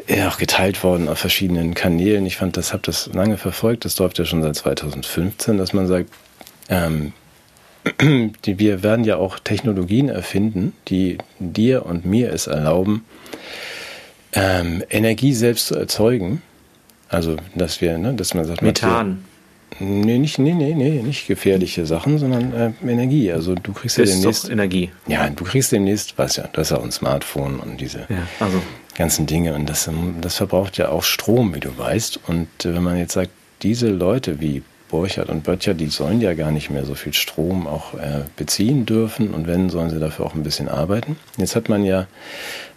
[0.08, 2.26] ja, auch geteilt worden auf verschiedenen Kanälen.
[2.26, 3.84] Ich fand, das habe das lange verfolgt.
[3.84, 6.10] Das läuft ja schon seit 2015, dass man sagt,
[6.68, 7.12] ähm,
[8.44, 13.04] die, wir werden ja auch Technologien erfinden, die dir und mir es erlauben,
[14.32, 16.42] ähm, Energie selbst zu erzeugen.
[17.10, 19.24] Also, dass wir, ne, dass man sagt, Methan.
[19.78, 23.30] Nee, nicht, nee, nee, nee, nicht gefährliche Sachen, sondern äh, Energie.
[23.32, 24.48] Also du kriegst ja demnächst.
[24.48, 24.90] Energie.
[25.06, 28.26] Ja, du kriegst demnächst, weißt ja, das ist ja auch ein Smartphone und diese ja,
[28.40, 28.60] also.
[28.94, 29.54] ganzen Dinge.
[29.54, 32.20] Und das, ähm, das verbraucht ja auch Strom, wie du weißt.
[32.26, 33.30] Und äh, wenn man jetzt sagt,
[33.62, 37.66] diese Leute wie Borchert und Böttcher, die sollen ja gar nicht mehr so viel Strom
[37.66, 41.16] auch äh, beziehen dürfen und wenn, sollen sie dafür auch ein bisschen arbeiten.
[41.36, 42.06] Jetzt hat man ja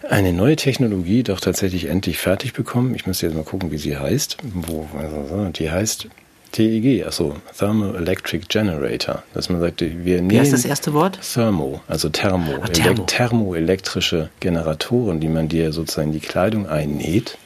[0.08, 2.94] eine neue Technologie doch tatsächlich endlich fertig bekommen.
[2.94, 4.38] Ich müsste jetzt mal gucken, wie sie heißt.
[4.42, 6.08] Wo, also, die heißt
[6.52, 9.24] TEG, also Thermal Electric Generator.
[9.34, 10.30] Dass man sagt, wir nehmen.
[10.30, 11.18] Wie heißt das erste Wort?
[11.20, 12.52] Thermo, also Thermo.
[12.62, 13.02] Ah, Thermo.
[13.04, 17.38] Thermoelektrische Generatoren, die man dir sozusagen in die Kleidung einnäht.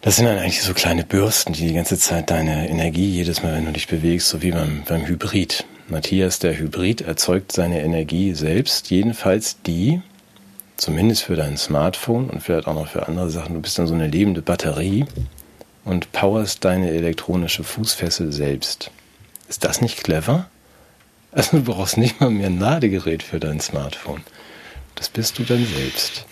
[0.00, 3.54] Das sind dann eigentlich so kleine Bürsten, die die ganze Zeit deine Energie jedes Mal,
[3.54, 5.64] wenn du dich bewegst, so wie beim, beim Hybrid.
[5.88, 10.00] Matthias, der Hybrid erzeugt seine Energie selbst, jedenfalls die,
[10.76, 13.94] zumindest für dein Smartphone und vielleicht auch noch für andere Sachen, du bist dann so
[13.94, 15.06] eine lebende Batterie,
[15.88, 18.90] und powerst deine elektronische Fußfessel selbst.
[19.48, 20.48] Ist das nicht clever?
[21.32, 24.22] Also du brauchst nicht mal mehr ein Ladegerät für dein Smartphone.
[24.94, 26.26] Das bist du dann selbst.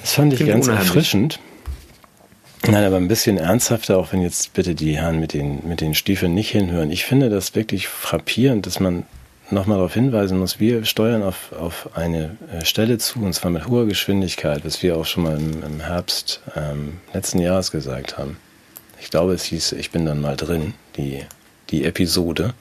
[0.00, 0.88] Das fand ich Klingt ganz unheimlich.
[0.88, 1.38] erfrischend.
[2.68, 5.94] Nein, aber ein bisschen ernsthafter, auch wenn jetzt bitte die Herren mit den, mit den
[5.94, 6.92] Stiefeln nicht hinhören.
[6.92, 9.04] Ich finde das wirklich frappierend, dass man
[9.50, 13.66] nochmal darauf hinweisen muss, wir steuern auf, auf eine äh, Stelle zu, und zwar mit
[13.66, 18.36] hoher Geschwindigkeit, was wir auch schon mal im, im Herbst ähm, letzten Jahres gesagt haben.
[19.00, 21.24] Ich glaube, es hieß, ich bin dann mal drin, die,
[21.70, 22.54] die Episode.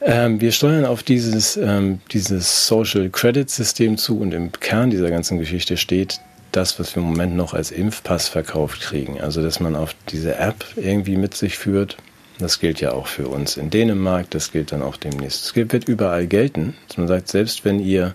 [0.00, 5.10] Ähm, wir steuern auf dieses, ähm, dieses Social Credit System zu und im Kern dieser
[5.10, 6.20] ganzen Geschichte steht
[6.56, 9.20] das, was wir im Moment noch als Impfpass verkauft kriegen.
[9.20, 11.96] Also, dass man auf diese App irgendwie mit sich führt,
[12.38, 15.44] das gilt ja auch für uns in Dänemark, das gilt dann auch demnächst.
[15.44, 18.14] Es wird überall gelten, dass man sagt, selbst wenn ihr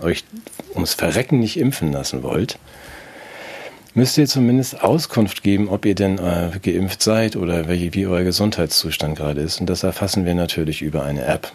[0.00, 0.24] euch
[0.74, 2.58] ums Verrecken nicht impfen lassen wollt,
[3.94, 8.24] müsst ihr zumindest Auskunft geben, ob ihr denn äh, geimpft seid oder wie, wie euer
[8.24, 9.60] Gesundheitszustand gerade ist.
[9.60, 11.50] Und das erfassen wir natürlich über eine App,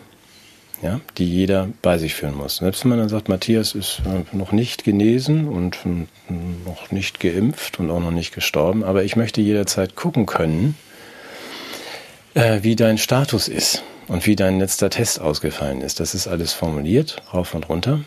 [0.82, 2.58] ja, die jeder bei sich führen muss.
[2.58, 6.34] Selbst wenn man dann sagt, Matthias ist äh, noch nicht genesen und äh,
[6.66, 10.76] noch nicht geimpft und auch noch nicht gestorben, aber ich möchte jederzeit gucken können,
[12.34, 16.00] äh, wie dein Status ist und wie dein letzter Test ausgefallen ist.
[16.00, 18.02] Das ist alles formuliert, rauf und runter.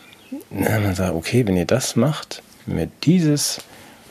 [0.49, 3.59] Na, man sagt, okay, wenn ihr das macht, mit dieses,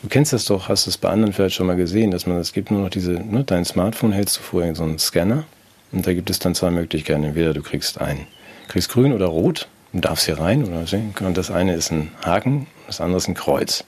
[0.03, 2.53] du kennst das doch, hast es bei anderen vielleicht schon mal gesehen, dass man, es
[2.53, 5.45] gibt nur noch diese, ne, dein Smartphone hältst du vorher so einen Scanner
[5.93, 7.25] und da gibt es dann zwei Möglichkeiten.
[7.25, 8.27] Entweder du kriegst ein,
[8.69, 10.85] kriegst grün oder rot und darfst hier rein oder
[11.27, 13.85] und das eine ist ein Haken, das andere ist ein Kreuz.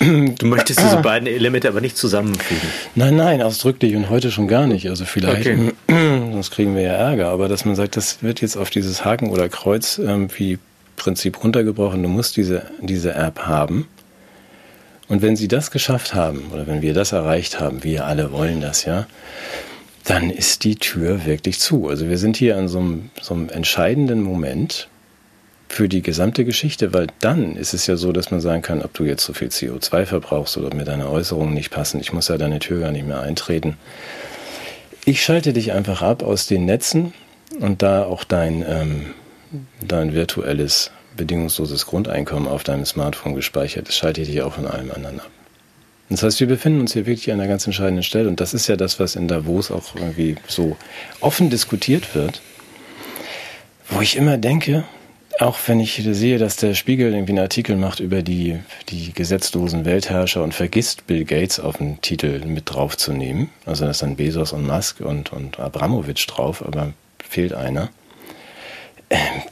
[0.00, 2.68] Du möchtest diese beiden Elemente aber nicht zusammenfügen.
[2.94, 4.88] Nein, nein, ausdrücklich und heute schon gar nicht.
[4.88, 5.72] Also vielleicht, okay.
[6.32, 7.28] sonst kriegen wir ja Ärger.
[7.28, 10.58] Aber dass man sagt, das wird jetzt auf dieses Haken oder Kreuz ähm, wie
[10.96, 12.02] Prinzip runtergebrochen.
[12.02, 13.88] Du musst diese, diese App haben.
[15.08, 18.60] Und wenn sie das geschafft haben oder wenn wir das erreicht haben, wir alle wollen
[18.60, 19.06] das ja,
[20.08, 21.88] dann ist die Tür wirklich zu.
[21.88, 24.88] Also wir sind hier an so einem, so einem entscheidenden Moment,
[25.68, 28.94] für die gesamte Geschichte, weil dann ist es ja so, dass man sagen kann, ob
[28.94, 32.38] du jetzt so viel CO2 verbrauchst oder mir deine Äußerungen nicht passen, ich muss ja
[32.38, 33.76] deine Tür gar nicht mehr eintreten.
[35.04, 37.12] Ich schalte dich einfach ab aus den Netzen
[37.60, 39.06] und da auch dein, ähm,
[39.86, 44.90] dein virtuelles, bedingungsloses Grundeinkommen auf deinem Smartphone gespeichert ist, schalte ich dich auch von allem
[44.90, 45.30] anderen ab.
[46.10, 48.66] Das heißt, wir befinden uns hier wirklich an einer ganz entscheidenden Stelle und das ist
[48.66, 50.76] ja das, was in Davos auch irgendwie so
[51.20, 52.40] offen diskutiert wird,
[53.90, 54.84] wo ich immer denke,
[55.38, 59.84] auch wenn ich sehe, dass der Spiegel irgendwie einen Artikel macht über die, die gesetzlosen
[59.84, 63.50] Weltherrscher und vergisst, Bill Gates auf den Titel mit draufzunehmen.
[63.64, 66.92] Also da ist dann Bezos und Musk und, und Abramowitsch drauf, aber
[67.22, 67.90] fehlt einer.
[69.10, 69.42] Ähm,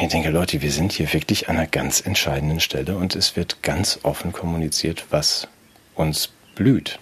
[0.00, 3.62] ich denke, Leute, wir sind hier wirklich an einer ganz entscheidenden Stelle und es wird
[3.62, 5.46] ganz offen kommuniziert, was
[5.94, 6.98] uns blüht.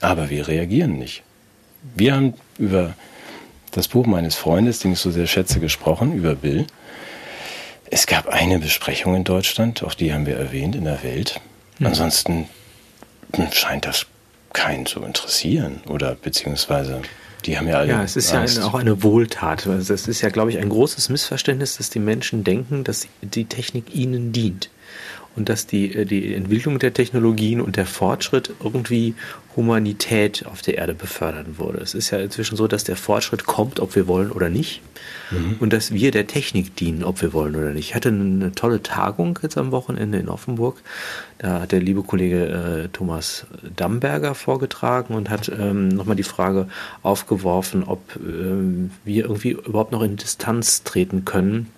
[0.00, 1.22] Aber wir reagieren nicht.
[1.94, 2.94] Wir haben über
[3.70, 6.66] das Buch meines Freundes, den ich so sehr schätze, gesprochen, über Bill.
[7.90, 11.40] Es gab eine Besprechung in Deutschland, auch die haben wir erwähnt, in der Welt.
[11.78, 11.86] Mhm.
[11.86, 12.48] Ansonsten
[13.52, 14.06] scheint das
[14.52, 17.02] keinen zu interessieren oder beziehungsweise
[17.46, 17.88] die haben ja alle.
[17.90, 18.58] Ja, es ist Angst.
[18.58, 19.66] ja auch eine Wohltat.
[19.66, 23.46] Also es ist ja, glaube ich, ein großes Missverständnis, dass die Menschen denken, dass die
[23.46, 24.70] Technik ihnen dient
[25.36, 29.14] und dass die, äh, die Entwicklung der Technologien und der Fortschritt irgendwie
[29.56, 31.78] Humanität auf der Erde befördern würde.
[31.78, 34.80] Es ist ja inzwischen so, dass der Fortschritt kommt, ob wir wollen oder nicht.
[35.30, 35.56] Mhm.
[35.60, 37.90] Und dass wir der Technik dienen, ob wir wollen oder nicht.
[37.90, 40.80] Ich hatte eine tolle Tagung jetzt am Wochenende in Offenburg.
[41.38, 46.68] Da hat der liebe Kollege äh, Thomas Damberger vorgetragen und hat ähm, nochmal die Frage
[47.02, 51.68] aufgeworfen, ob ähm, wir irgendwie überhaupt noch in Distanz treten können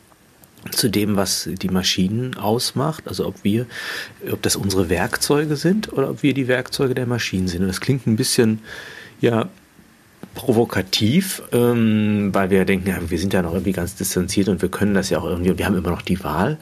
[0.70, 3.66] zu dem, was die Maschinen ausmacht, also ob wir,
[4.30, 7.62] ob das unsere Werkzeuge sind oder ob wir die Werkzeuge der Maschinen sind.
[7.62, 8.60] Und das klingt ein bisschen,
[9.20, 9.48] ja,
[10.34, 14.68] provokativ, ähm, weil wir denken, ja, wir sind ja noch irgendwie ganz distanziert und wir
[14.68, 16.58] können das ja auch irgendwie, wir haben immer noch die Wahl.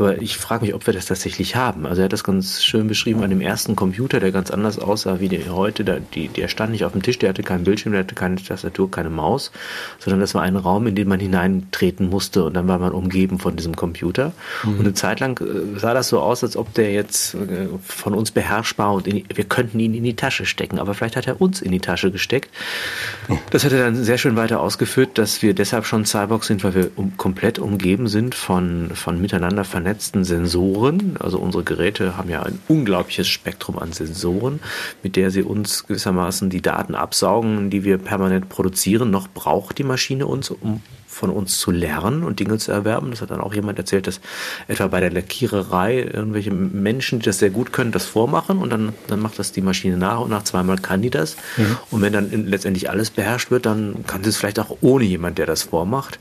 [0.00, 1.84] Aber ich frage mich, ob wir das tatsächlich haben.
[1.84, 5.20] Also er hat das ganz schön beschrieben an dem ersten Computer, der ganz anders aussah
[5.20, 5.84] wie der heute.
[5.84, 8.90] Der, der stand nicht auf dem Tisch, der hatte keinen Bildschirm, der hatte keine Tastatur,
[8.90, 9.52] keine Maus,
[9.98, 13.38] sondern das war ein Raum, in den man hineintreten musste und dann war man umgeben
[13.38, 14.32] von diesem Computer.
[14.64, 14.70] Mhm.
[14.72, 18.14] Und eine Zeit lang äh, sah das so aus, als ob der jetzt äh, von
[18.14, 20.78] uns beherrschbar und in, wir könnten ihn in die Tasche stecken.
[20.78, 22.48] Aber vielleicht hat er uns in die Tasche gesteckt.
[23.50, 26.74] Das hat er dann sehr schön weiter ausgeführt, dass wir deshalb schon Cyborgs sind, weil
[26.74, 31.16] wir um, komplett umgeben sind von, von miteinander vernetzten vernetzten Sensoren.
[31.18, 34.60] Also unsere Geräte haben ja ein unglaubliches Spektrum an Sensoren,
[35.02, 39.10] mit der sie uns gewissermaßen die Daten absaugen, die wir permanent produzieren.
[39.10, 43.10] Noch braucht die Maschine uns, um von uns zu lernen und Dinge zu erwerben.
[43.10, 44.20] Das hat dann auch jemand erzählt, dass
[44.68, 48.94] etwa bei der Lackiererei irgendwelche Menschen, die das sehr gut können, das vormachen und dann,
[49.08, 51.36] dann macht das die Maschine nach und nach zweimal kann die das.
[51.56, 51.76] Mhm.
[51.90, 55.38] Und wenn dann letztendlich alles beherrscht wird, dann kann sie es vielleicht auch ohne jemand,
[55.38, 56.20] der das vormacht.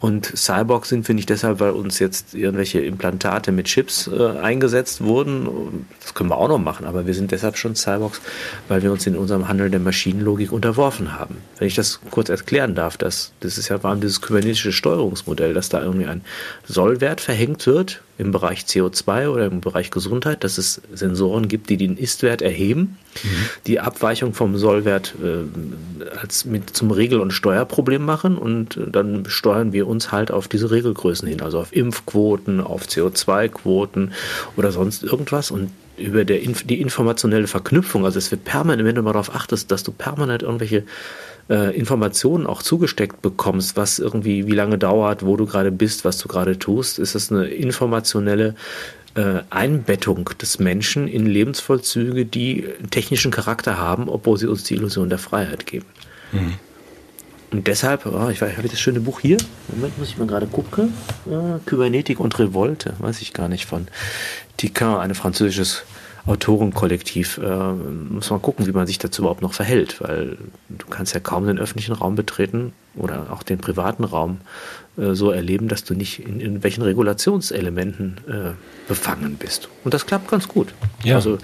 [0.00, 5.02] Und Cyborg sind wir nicht deshalb, weil uns jetzt irgendwelche Implantate mit Chips äh, eingesetzt
[5.02, 5.86] wurden.
[6.00, 8.20] Das können wir auch noch machen, aber wir sind deshalb schon Cyborgs,
[8.68, 11.38] weil wir uns in unserem Handel der Maschinenlogik unterworfen haben.
[11.58, 15.68] Wenn ich das kurz erklären darf, das, das ist ja allem dieses kybernetische Steuerungsmodell, dass
[15.68, 16.22] da irgendwie ein
[16.66, 21.76] Sollwert verhängt wird im Bereich CO2 oder im Bereich Gesundheit, dass es Sensoren gibt, die
[21.76, 23.28] den Istwert erheben, mhm.
[23.66, 29.72] die Abweichung vom Sollwert äh, als mit zum Regel- und Steuerproblem machen und dann steuern
[29.72, 34.12] wir uns halt auf diese Regelgrößen hin, also auf Impfquoten, auf CO2-Quoten
[34.56, 39.02] oder sonst irgendwas und über der, die informationelle Verknüpfung, also es wird permanent, wenn du
[39.02, 40.84] mal darauf achtest, dass du permanent irgendwelche
[41.50, 46.18] äh, Informationen auch zugesteckt bekommst, was irgendwie, wie lange dauert, wo du gerade bist, was
[46.18, 48.54] du gerade tust, ist das eine informationelle
[49.14, 55.08] äh, Einbettung des Menschen in Lebensvollzüge, die technischen Charakter haben, obwohl sie uns die Illusion
[55.08, 55.86] der Freiheit geben.
[56.32, 56.54] Mhm.
[57.50, 59.38] Und deshalb, oh, ich habe das schöne Buch hier.
[59.68, 60.92] Moment, muss ich mal gerade gucken.
[61.26, 63.88] Äh, Kybernetik und Revolte, weiß ich gar nicht von
[64.58, 65.84] Tican, ein französisches
[66.28, 67.38] Autorenkollektiv.
[67.38, 70.36] Äh, muss man gucken, wie man sich dazu überhaupt noch verhält, weil
[70.68, 74.38] du kannst ja kaum den öffentlichen Raum betreten oder auch den privaten Raum
[74.98, 78.32] äh, so erleben, dass du nicht in, in welchen Regulationselementen äh,
[78.88, 79.68] befangen bist.
[79.84, 80.74] Und das klappt ganz gut.
[81.04, 81.16] Ja.
[81.16, 81.38] Also,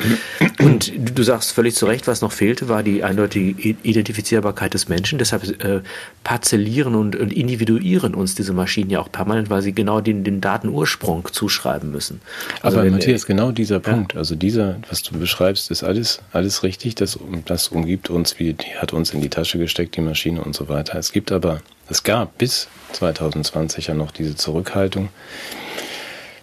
[0.60, 3.50] und du sagst völlig zu Recht, was noch fehlte, war die eindeutige
[3.82, 5.18] Identifizierbarkeit des Menschen.
[5.18, 5.82] Deshalb äh,
[6.24, 10.40] parzellieren und, und, individuieren uns diese Maschinen ja auch permanent, weil sie genau den, den
[10.40, 12.20] Datenursprung zuschreiben müssen.
[12.62, 16.62] Also Aber wenn, Matthias, genau dieser Punkt, also dieser, was du beschreibst, ist alles, alles
[16.62, 16.94] richtig.
[16.96, 20.56] Das, das umgibt uns, wie die hat uns in die Tasche gesteckt, die Maschine und
[20.56, 20.98] so weiter.
[20.98, 25.08] Es gibt aber, es gab bis 2020 ja noch diese Zurückhaltung,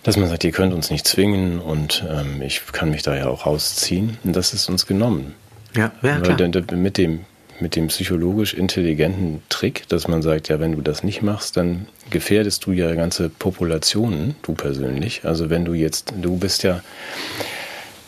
[0.04, 3.28] dass man sagt, ihr könnt uns nicht zwingen und ähm, ich kann mich da ja
[3.28, 4.18] auch rausziehen.
[4.24, 5.36] Und das ist uns genommen.
[5.76, 6.40] Ja, ja klar.
[6.40, 7.26] Weil mit dem,
[7.60, 11.88] mit dem psychologisch intelligenten Trick, dass man sagt, ja, wenn du das nicht machst, dann
[12.10, 15.22] gefährdest du ja ganze Populationen, du persönlich.
[15.24, 16.82] Also wenn du jetzt, du bist ja,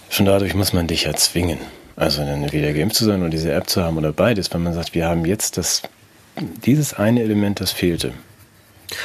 [0.10, 1.60] schon dadurch muss man dich ja zwingen.
[1.96, 4.74] Also dann wieder geimpft zu sein oder diese App zu haben oder beides, wenn man
[4.74, 5.84] sagt, wir haben jetzt das,
[6.66, 8.14] dieses eine Element, das fehlte.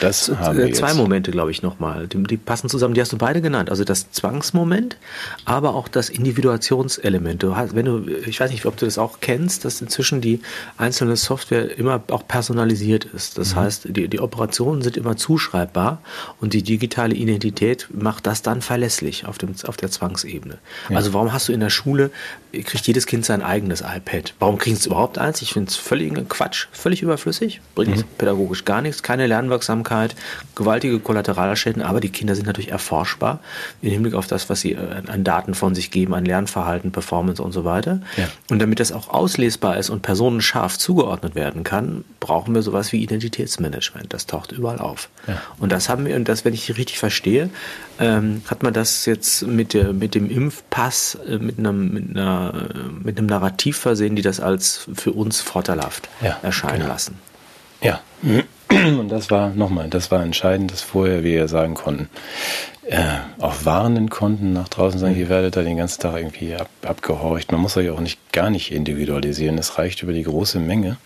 [0.00, 0.96] Das haben wir Zwei jetzt.
[0.96, 2.06] Momente, glaube ich, nochmal.
[2.06, 2.94] Die, die, passen zusammen.
[2.94, 3.70] Die hast du beide genannt.
[3.70, 4.96] Also das Zwangsmoment,
[5.44, 7.42] aber auch das Individuationselement.
[7.42, 10.40] Du hast, wenn du, ich weiß nicht, ob du das auch kennst, dass inzwischen die
[10.76, 13.38] einzelne Software immer auch personalisiert ist.
[13.38, 13.60] Das mhm.
[13.60, 16.02] heißt, die, die Operationen sind immer zuschreibbar
[16.40, 20.58] und die digitale Identität macht das dann verlässlich auf, dem, auf der Zwangsebene.
[20.88, 20.96] Ja.
[20.96, 22.10] Also warum hast du in der Schule,
[22.52, 24.34] kriegt jedes Kind sein eigenes iPad?
[24.38, 25.42] Warum kriegst du überhaupt eins?
[25.42, 28.04] Ich finde es völlig Quatsch, völlig überflüssig, bringt mhm.
[28.16, 30.14] pädagogisch gar nichts, keine Lernwirksamkeit Aufmerksamkeit,
[30.54, 33.40] gewaltige Kollateralschäden, aber die Kinder sind natürlich erforschbar
[33.82, 37.42] im Hinblick auf das, was sie äh, an Daten von sich geben, an Lernverhalten, Performance
[37.42, 38.00] und so weiter.
[38.16, 38.28] Ja.
[38.50, 43.02] Und damit das auch auslesbar ist und personenscharf zugeordnet werden kann, brauchen wir sowas wie
[43.02, 44.12] Identitätsmanagement.
[44.12, 45.08] Das taucht überall auf.
[45.26, 45.40] Ja.
[45.58, 47.50] Und das haben wir, und das, wenn ich richtig verstehe,
[48.00, 52.68] ähm, hat man das jetzt mit, der, mit dem Impfpass äh, mit, einem, mit, einer,
[53.02, 56.92] mit einem Narrativ versehen, die das als für uns vorteilhaft ja, erscheinen genau.
[56.92, 57.18] lassen.
[57.80, 58.00] Ja.
[58.70, 62.08] Und das war, nochmal, das war entscheidend, dass vorher wir ja sagen konnten,
[62.86, 66.68] äh, auch warnen konnten, nach draußen sagen, ihr werdet da den ganzen Tag irgendwie ab,
[66.82, 67.50] abgehorcht.
[67.52, 69.58] Man muss euch auch nicht gar nicht individualisieren.
[69.58, 70.96] Es reicht über die große Menge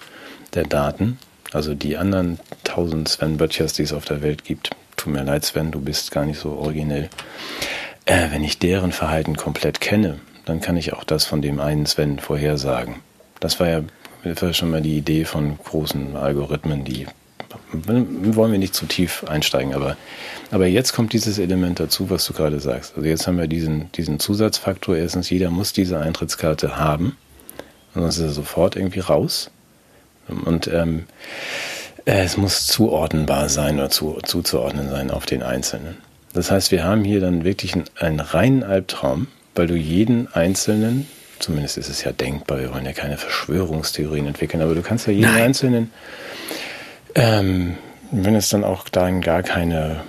[0.55, 1.19] der Daten,
[1.53, 4.71] also die anderen tausend Sven Böttchers, die es auf der Welt gibt.
[4.97, 7.11] Tut mir leid, Sven, du bist gar nicht so originell.
[8.07, 11.87] Äh, wenn ich deren Verhalten komplett kenne, dann kann ich auch das von dem einen
[11.87, 12.97] Sven vorhersagen.
[13.41, 13.81] Das war ja,
[14.25, 17.07] das war schon mal die Idee von großen Algorithmen, die
[17.73, 19.97] wollen wir nicht zu tief einsteigen, aber,
[20.51, 22.95] aber jetzt kommt dieses Element dazu, was du gerade sagst.
[22.97, 24.97] Also jetzt haben wir diesen, diesen Zusatzfaktor.
[24.97, 27.17] Erstens, jeder muss diese Eintrittskarte haben,
[27.95, 29.51] sonst ist er sofort irgendwie raus.
[30.45, 31.05] Und ähm,
[32.05, 35.97] es muss zuordnenbar sein oder zu, zuzuordnen sein auf den Einzelnen.
[36.33, 41.07] Das heißt, wir haben hier dann wirklich einen, einen reinen Albtraum, weil du jeden Einzelnen,
[41.39, 45.13] zumindest ist es ja denkbar, wir wollen ja keine Verschwörungstheorien entwickeln, aber du kannst ja
[45.13, 45.43] jeden Nein.
[45.43, 45.91] Einzelnen,
[47.15, 47.77] ähm,
[48.11, 50.03] wenn es dann auch darin gar keine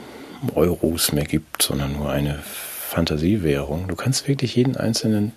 [0.55, 5.31] Euros mehr gibt, sondern nur eine Fantasiewährung, du kannst wirklich jeden Einzelnen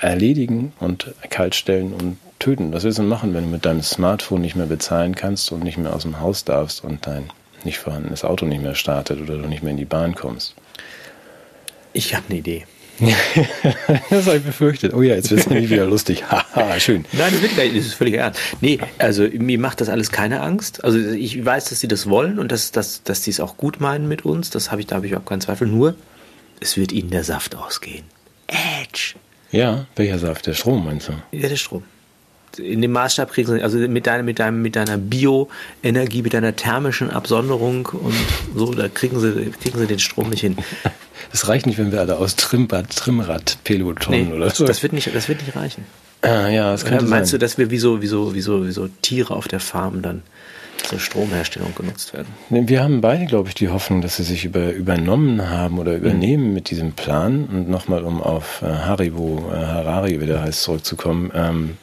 [0.00, 2.72] erledigen und kaltstellen und töten.
[2.72, 5.78] Was willst du machen, wenn du mit deinem Smartphone nicht mehr bezahlen kannst und nicht
[5.78, 7.30] mehr aus dem Haus darfst und dein
[7.64, 10.54] nicht vorhandenes Auto nicht mehr startet oder du nicht mehr in die Bahn kommst?
[11.92, 12.64] Ich habe eine Idee.
[14.10, 14.92] das habe ich befürchtet.
[14.94, 16.24] Oh ja, jetzt wird es nämlich wieder lustig.
[16.30, 17.04] Haha, schön.
[17.12, 18.40] Nein, das, wird, das ist völlig ernst.
[18.60, 20.84] Nee, also mir macht das alles keine Angst.
[20.84, 23.80] Also ich weiß, dass sie das wollen und dass, dass, dass sie es auch gut
[23.80, 24.50] meinen mit uns.
[24.50, 25.68] Das habe ich, da habe ich auch keinen Zweifel.
[25.68, 25.94] Nur,
[26.60, 28.04] es wird ihnen der Saft ausgehen.
[28.46, 29.14] Edge.
[29.50, 30.46] Ja, welcher Saft?
[30.46, 31.12] Der Strom, meinst du?
[31.32, 31.84] Ja, der Strom
[32.56, 36.56] in dem Maßstab kriegen sie, also mit, deiner, mit, deinem, mit deiner Bioenergie, mit deiner
[36.56, 38.14] thermischen Absonderung und
[38.54, 40.56] so, da kriegen sie, kriegen sie den Strom nicht hin.
[41.30, 44.64] Das reicht nicht, wenn wir alle aus Trimrad, Trimrad Peloton nee, oder so.
[44.64, 45.84] Das wird nicht, das wird nicht reichen.
[46.22, 47.40] Ah, ja, das könnte Meinst sein.
[47.40, 50.00] du, dass wir wie so, wie so, wie so, wie so Tiere auf der Farm
[50.00, 50.22] dann
[50.84, 52.28] zur Stromherstellung genutzt werden?
[52.48, 56.48] Wir haben beide, glaube ich, die Hoffnung, dass sie sich über, übernommen haben oder übernehmen
[56.48, 56.54] mhm.
[56.54, 57.44] mit diesem Plan.
[57.44, 61.30] Und nochmal, um auf äh, Haribo, äh, Harari, wie der heißt, zurückzukommen.
[61.34, 61.76] Ähm,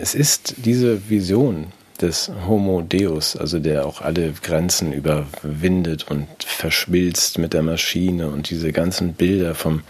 [0.00, 7.38] es ist diese Vision des Homo Deus, also der auch alle Grenzen überwindet und verschmilzt
[7.38, 9.82] mit der Maschine und diese ganzen Bilder vom,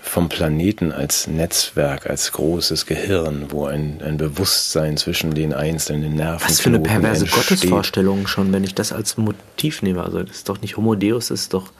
[0.00, 6.48] vom Planeten als Netzwerk, als großes Gehirn, wo ein, ein Bewusstsein zwischen den einzelnen Nerven.
[6.48, 7.48] Was für eine perverse entsteht.
[7.48, 10.02] Gottesvorstellung schon, wenn ich das als Motiv nehme.
[10.02, 11.72] Also das ist doch nicht Homo Deus, das ist doch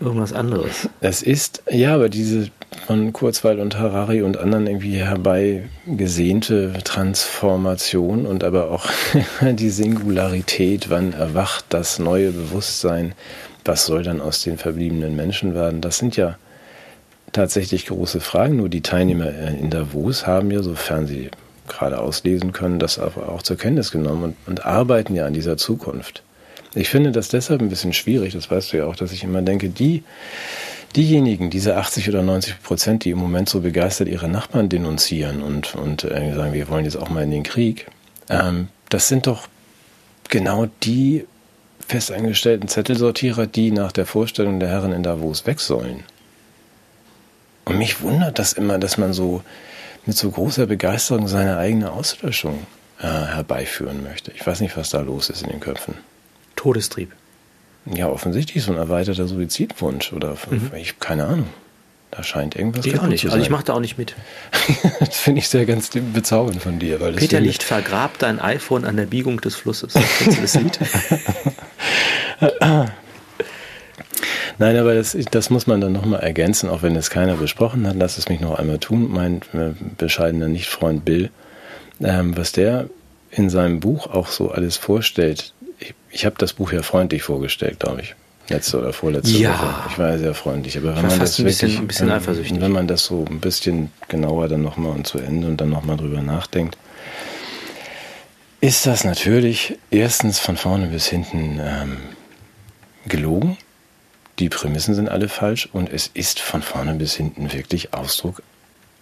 [0.00, 0.88] irgendwas anderes.
[1.00, 2.50] Es ist, ja, aber diese
[2.86, 8.86] von Kurzweil und Harari und anderen irgendwie herbeigesehnte Transformation und aber auch
[9.40, 13.14] die Singularität, wann erwacht das neue Bewusstsein,
[13.64, 16.38] was soll dann aus den verbliebenen Menschen werden, das sind ja
[17.32, 18.56] tatsächlich große Fragen.
[18.56, 21.30] Nur die Teilnehmer in Davos haben ja, sofern sie
[21.68, 25.56] gerade auslesen können, das aber auch zur Kenntnis genommen und, und arbeiten ja an dieser
[25.56, 26.22] Zukunft.
[26.78, 29.42] Ich finde das deshalb ein bisschen schwierig, das weißt du ja auch, dass ich immer
[29.42, 30.04] denke, die,
[30.94, 35.74] diejenigen, diese 80 oder 90 Prozent, die im Moment so begeistert ihre Nachbarn denunzieren und,
[35.74, 37.88] und äh, sagen, wir wollen jetzt auch mal in den Krieg,
[38.30, 39.48] ähm, das sind doch
[40.28, 41.26] genau die
[41.86, 46.04] festangestellten Zettelsortierer, die nach der Vorstellung der Herren in Davos weg sollen.
[47.64, 49.42] Und mich wundert das immer, dass man so
[50.06, 52.66] mit so großer Begeisterung seine eigene Auslöschung
[53.00, 54.30] äh, herbeiführen möchte.
[54.30, 55.94] Ich weiß nicht, was da los ist in den Köpfen.
[56.58, 57.12] Todestrieb.
[57.86, 60.72] Ja, offensichtlich so ein erweiterter Suizidwunsch oder mhm.
[60.76, 61.48] ich keine Ahnung.
[62.10, 63.26] Da scheint irgendwas ich auch nicht.
[63.26, 64.16] Also ich mache da auch nicht mit.
[65.00, 67.00] das finde ich sehr ganz bezaubernd von dir.
[67.00, 69.94] Weil Peter Licht vergrabt dein iPhone an der Biegung des Flusses.
[70.18, 70.78] Kennst du das Lied?
[74.58, 77.94] Nein, aber das, das muss man dann nochmal ergänzen, auch wenn es keiner besprochen hat.
[77.96, 79.08] Lass es mich noch einmal tun.
[79.12, 81.30] Mein äh, bescheidener Nichtfreund Bill,
[82.00, 82.88] ähm, was der
[83.30, 87.80] in seinem Buch auch so alles vorstellt, ich, ich habe das Buch ja freundlich vorgestellt,
[87.80, 88.14] glaube ich.
[88.48, 89.52] Letzte oder vorletzte ja.
[89.52, 89.90] Woche.
[89.90, 90.78] Ich war ja sehr freundlich.
[90.78, 92.60] Aber wenn man das ein bisschen, wirklich, ein bisschen eifersüchtig.
[92.60, 95.98] wenn man das so ein bisschen genauer dann nochmal und zu Ende und dann nochmal
[95.98, 96.78] drüber nachdenkt,
[98.60, 101.98] ist das natürlich erstens von vorne bis hinten ähm,
[103.06, 103.58] gelogen.
[104.38, 108.42] Die Prämissen sind alle falsch und es ist von vorne bis hinten wirklich Ausdruck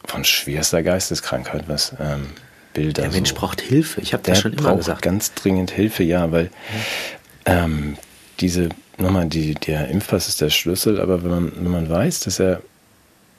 [0.04, 2.26] von schwerster Geisteskrankheit, was ähm,
[2.76, 3.02] Bilder.
[3.02, 3.34] Der Mensch so.
[3.34, 4.00] braucht Hilfe.
[4.02, 5.02] Ich habe das schon immer gesagt.
[5.02, 6.50] ganz dringend Hilfe, ja, weil
[7.46, 7.96] ähm,
[8.40, 8.68] diese
[8.98, 12.62] nochmal die der Impfpass ist der Schlüssel, aber wenn man wenn man weiß, dass er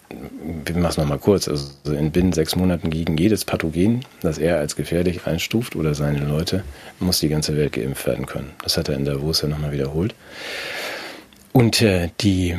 [0.10, 4.58] wir machen es nochmal kurz, also in binnen sechs Monaten gegen jedes Pathogen, das er
[4.58, 6.64] als gefährlich einstuft oder seine Leute,
[7.00, 8.52] muss die ganze Welt geimpft werden können.
[8.64, 10.16] Das hat er in Davos ja nochmal wiederholt.
[11.52, 12.56] Und äh, die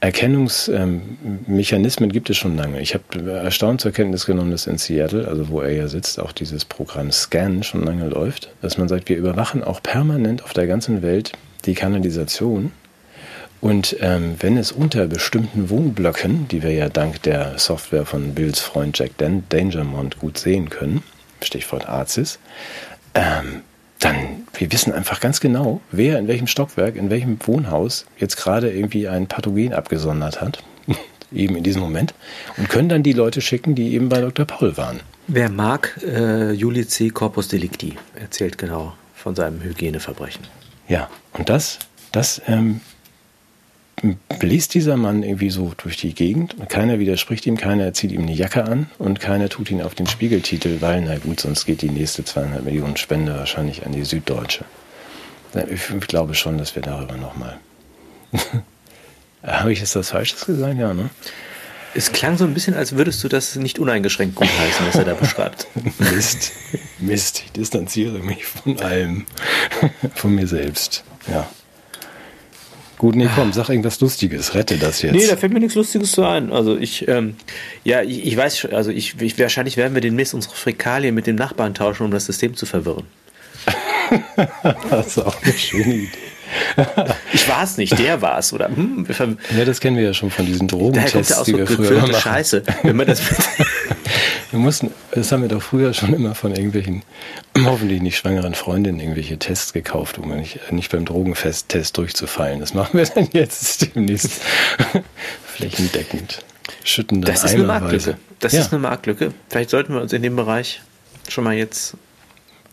[0.00, 2.80] Erkennungsmechanismen gibt es schon lange.
[2.80, 6.32] Ich habe erstaunt zur Kenntnis genommen, dass in Seattle, also wo er ja sitzt, auch
[6.32, 10.66] dieses Programm Scan schon lange läuft, dass man sagt, wir überwachen auch permanent auf der
[10.66, 11.32] ganzen Welt
[11.64, 12.72] die Kanalisation.
[13.62, 18.60] Und ähm, wenn es unter bestimmten Wohnblöcken, die wir ja dank der Software von Bills
[18.60, 19.12] Freund Jack
[19.48, 21.02] Dangermont gut sehen können,
[21.40, 22.38] Stichwort ARCIS,
[23.14, 23.62] ähm,
[24.04, 28.70] dann, wir wissen einfach ganz genau, wer in welchem Stockwerk, in welchem Wohnhaus jetzt gerade
[28.70, 30.62] irgendwie ein Pathogen abgesondert hat.
[31.32, 32.14] eben in diesem Moment,
[32.56, 34.46] und können dann die Leute schicken, die eben bei Dr.
[34.46, 35.00] Paul waren.
[35.26, 37.08] Wer mag, äh, Juli C.
[37.10, 40.44] Corpus Delicti erzählt genau von seinem Hygieneverbrechen.
[40.86, 41.78] Ja, und das,
[42.12, 42.80] das ähm,
[44.38, 46.56] bläst dieser Mann irgendwie so durch die Gegend.
[46.68, 50.06] Keiner widerspricht ihm, keiner zieht ihm eine Jacke an und keiner tut ihn auf den
[50.06, 54.64] Spiegeltitel, weil, na gut, sonst geht die nächste 200 Millionen Spende wahrscheinlich an die Süddeutsche.
[55.70, 57.58] Ich glaube schon, dass wir darüber nochmal.
[59.42, 60.78] Habe ich jetzt was Falsches gesagt?
[60.78, 61.10] Ja, ne?
[61.96, 65.14] Es klang so ein bisschen, als würdest du das nicht uneingeschränkt gutheißen, was er da
[65.14, 65.68] beschreibt.
[65.98, 66.50] Mist,
[66.98, 69.26] Mist, ich distanziere mich von allem,
[70.14, 71.04] von mir selbst.
[71.28, 71.48] Ja.
[72.98, 75.14] Gut, nee, komm, sag irgendwas Lustiges, rette das jetzt.
[75.14, 76.52] Nee, da fällt mir nichts Lustiges zu ein.
[76.52, 77.36] Also ich, ähm,
[77.82, 81.36] ja, ich, ich weiß, also ich, ich, wahrscheinlich werden wir demnächst unsere Fäkalien mit dem
[81.36, 83.04] Nachbarn tauschen, um das System zu verwirren.
[84.90, 86.33] das ist auch eine schöne Idee.
[87.32, 88.68] Ich war es nicht, der war es, oder?
[88.68, 89.06] Hm,
[89.56, 92.14] ja, das kennen wir ja schon von diesen Drogentests, die wir früher machen.
[92.14, 93.22] Scheiße, wenn man das
[94.54, 97.02] wir mussten, das haben wir doch früher schon immer von irgendwelchen,
[97.64, 102.60] hoffentlich nicht schwangeren Freundinnen irgendwelche Tests gekauft, um nicht, nicht beim Drogenfest-Test durchzufallen.
[102.60, 104.42] Das machen wir dann jetzt demnächst
[105.44, 106.44] flächendeckend.
[106.84, 108.16] Schütten dann Das ist eine Marktlücke.
[108.38, 108.60] Das ja.
[108.60, 109.34] ist eine Marktlücke.
[109.48, 110.80] Vielleicht sollten wir uns in dem Bereich
[111.28, 111.96] schon mal jetzt.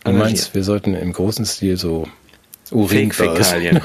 [0.04, 2.08] Du meinst, wir sollten im großen Stil so
[2.72, 3.82] Urinfäkalien.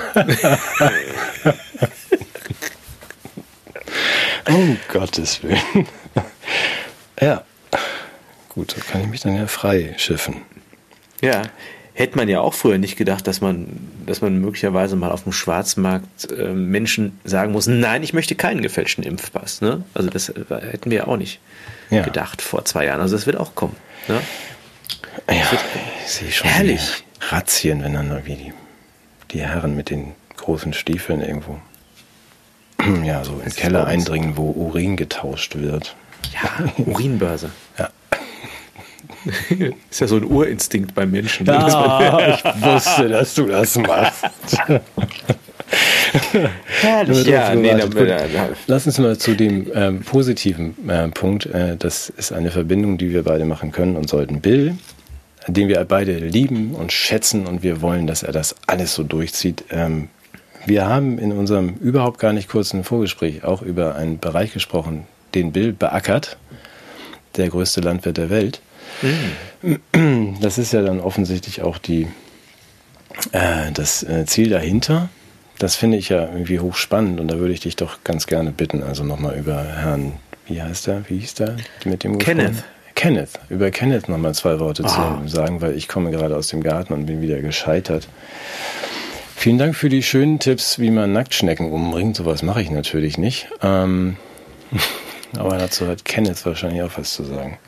[4.48, 5.86] um Gottes Willen.
[7.20, 7.44] ja.
[8.48, 10.42] Gut, da kann ich mich dann ja frei schiffen.
[11.20, 11.42] Ja,
[11.96, 13.66] hätte man ja auch früher nicht gedacht, dass man,
[14.06, 18.62] dass man möglicherweise mal auf dem Schwarzmarkt äh, Menschen sagen muss, nein, ich möchte keinen
[18.62, 19.62] gefälschten Impfpass.
[19.62, 19.82] Ne?
[19.94, 21.40] Also das äh, hätten wir ja auch nicht
[21.90, 22.02] ja.
[22.02, 23.00] gedacht vor zwei Jahren.
[23.00, 23.76] Also das wird auch kommen.
[24.08, 24.20] Ne?
[25.30, 25.58] Ja,
[26.04, 27.04] ich sehe schon herrlich.
[27.30, 28.52] Razzien, wenn dann irgendwie die
[29.30, 31.58] die Herren mit den großen Stiefeln irgendwo
[33.04, 35.96] ja, so im Keller eindringen, wo Urin getauscht wird.
[36.34, 37.50] Ja, Urinbörse.
[37.78, 37.90] Ja.
[39.90, 41.46] Ist ja so ein Urinstinkt beim Menschen.
[41.46, 44.24] Ja, ich wusste, dass du das machst.
[46.80, 47.74] Herrlich, ja, nee,
[48.66, 51.46] Lass uns mal zu dem ähm, positiven äh, Punkt.
[51.46, 54.40] Äh, das ist eine Verbindung, die wir beide machen können und sollten.
[54.40, 54.76] Bill
[55.46, 59.64] den wir beide lieben und schätzen und wir wollen, dass er das alles so durchzieht.
[59.70, 60.08] Ähm,
[60.66, 65.52] wir haben in unserem überhaupt gar nicht kurzen Vorgespräch auch über einen Bereich gesprochen, den
[65.52, 66.36] Bill beackert,
[67.36, 68.60] der größte Landwirt der Welt.
[69.02, 70.36] Mhm.
[70.40, 72.08] Das ist ja dann offensichtlich auch die,
[73.32, 75.08] äh, das äh, Ziel dahinter.
[75.58, 78.82] Das finde ich ja irgendwie hochspannend und da würde ich dich doch ganz gerne bitten,
[78.82, 80.14] also nochmal über Herrn,
[80.46, 82.48] wie heißt er, wie hieß der mit dem Kenneth.
[82.48, 82.75] Gesprochen?
[82.96, 84.88] Kenneth, über Kenneth nochmal zwei Worte oh.
[84.88, 85.22] zu ah.
[85.26, 88.08] sagen, weil ich komme gerade aus dem Garten und bin wieder gescheitert.
[89.36, 92.16] Vielen Dank für die schönen Tipps, wie man Nacktschnecken umbringt.
[92.16, 93.48] Sowas mache ich natürlich nicht.
[93.62, 94.16] Ähm,
[95.38, 97.58] aber dazu hat Kenneth wahrscheinlich auch was zu sagen.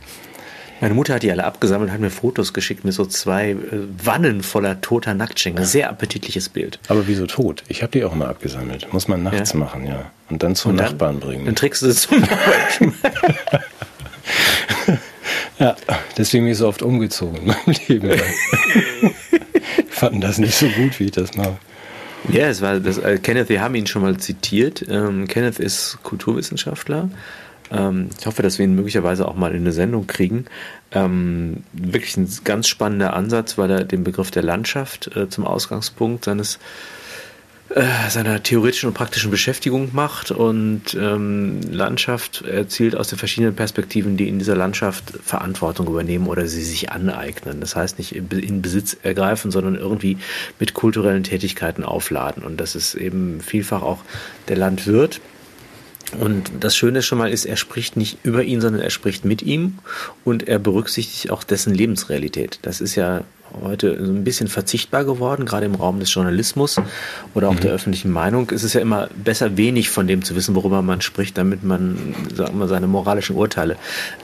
[0.80, 3.56] Meine Mutter hat die alle abgesammelt, hat mir Fotos geschickt mit so zwei äh,
[4.02, 5.62] Wannen voller toter Nacktschnecken.
[5.64, 6.80] Sehr appetitliches Bild.
[6.88, 7.64] Aber wieso tot?
[7.68, 8.90] Ich habe die auch mal abgesammelt.
[8.94, 9.58] Muss man nachts ja.
[9.58, 10.10] machen, ja.
[10.30, 11.44] Und dann zum Und dann, Nachbarn bringen.
[11.44, 12.94] Dann trägst du sie zum Nachbarn.
[15.58, 15.76] Ja,
[16.16, 18.10] deswegen bin ich so oft umgezogen in meinem Leben.
[19.78, 21.58] ich fand das nicht so gut, wie ich das mache.
[22.30, 24.84] Ja, es war das, äh, Kenneth, wir haben ihn schon mal zitiert.
[24.88, 27.10] Ähm, Kenneth ist Kulturwissenschaftler.
[27.70, 30.46] Ähm, ich hoffe, dass wir ihn möglicherweise auch mal in eine Sendung kriegen.
[30.92, 36.24] Ähm, wirklich ein ganz spannender Ansatz, weil er den Begriff der Landschaft äh, zum Ausgangspunkt
[36.24, 36.58] seines äh,
[38.08, 44.28] seiner theoretischen und praktischen Beschäftigung macht und ähm, Landschaft erzielt aus den verschiedenen Perspektiven, die
[44.28, 47.60] in dieser Landschaft Verantwortung übernehmen oder sie sich aneignen.
[47.60, 50.16] Das heißt nicht in Besitz ergreifen, sondern irgendwie
[50.58, 52.42] mit kulturellen Tätigkeiten aufladen.
[52.42, 54.02] Und das ist eben vielfach auch
[54.48, 55.20] der Landwirt,
[56.18, 59.42] und das Schöne schon mal ist, er spricht nicht über ihn, sondern er spricht mit
[59.42, 59.78] ihm
[60.24, 62.60] und er berücksichtigt auch dessen Lebensrealität.
[62.62, 63.24] Das ist ja
[63.62, 66.80] heute so ein bisschen verzichtbar geworden, gerade im Raum des Journalismus
[67.34, 67.60] oder auch mhm.
[67.60, 68.50] der öffentlichen Meinung.
[68.50, 72.14] Es ist ja immer besser, wenig von dem zu wissen, worüber man spricht, damit man,
[72.34, 73.76] sagen wir, seine moralischen Urteile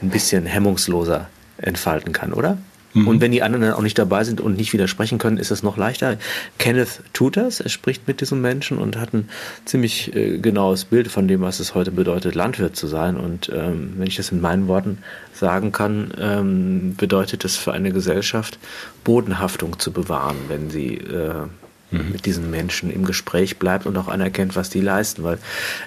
[0.02, 2.58] ein bisschen hemmungsloser entfalten kann, oder?
[2.94, 3.08] Mhm.
[3.08, 5.76] Und wenn die anderen auch nicht dabei sind und nicht widersprechen können, ist es noch
[5.76, 6.16] leichter.
[6.58, 9.28] Kenneth tut das, er spricht mit diesem Menschen und hat ein
[9.64, 13.16] ziemlich äh, genaues Bild von dem, was es heute bedeutet, Landwirt zu sein.
[13.16, 14.98] Und ähm, wenn ich das in meinen Worten
[15.32, 18.58] sagen kann, ähm, bedeutet es für eine Gesellschaft,
[19.02, 21.46] Bodenhaftung zu bewahren, wenn sie äh,
[21.94, 22.12] mhm.
[22.12, 25.22] mit diesen Menschen im Gespräch bleibt und auch anerkennt, was die leisten.
[25.22, 25.38] Weil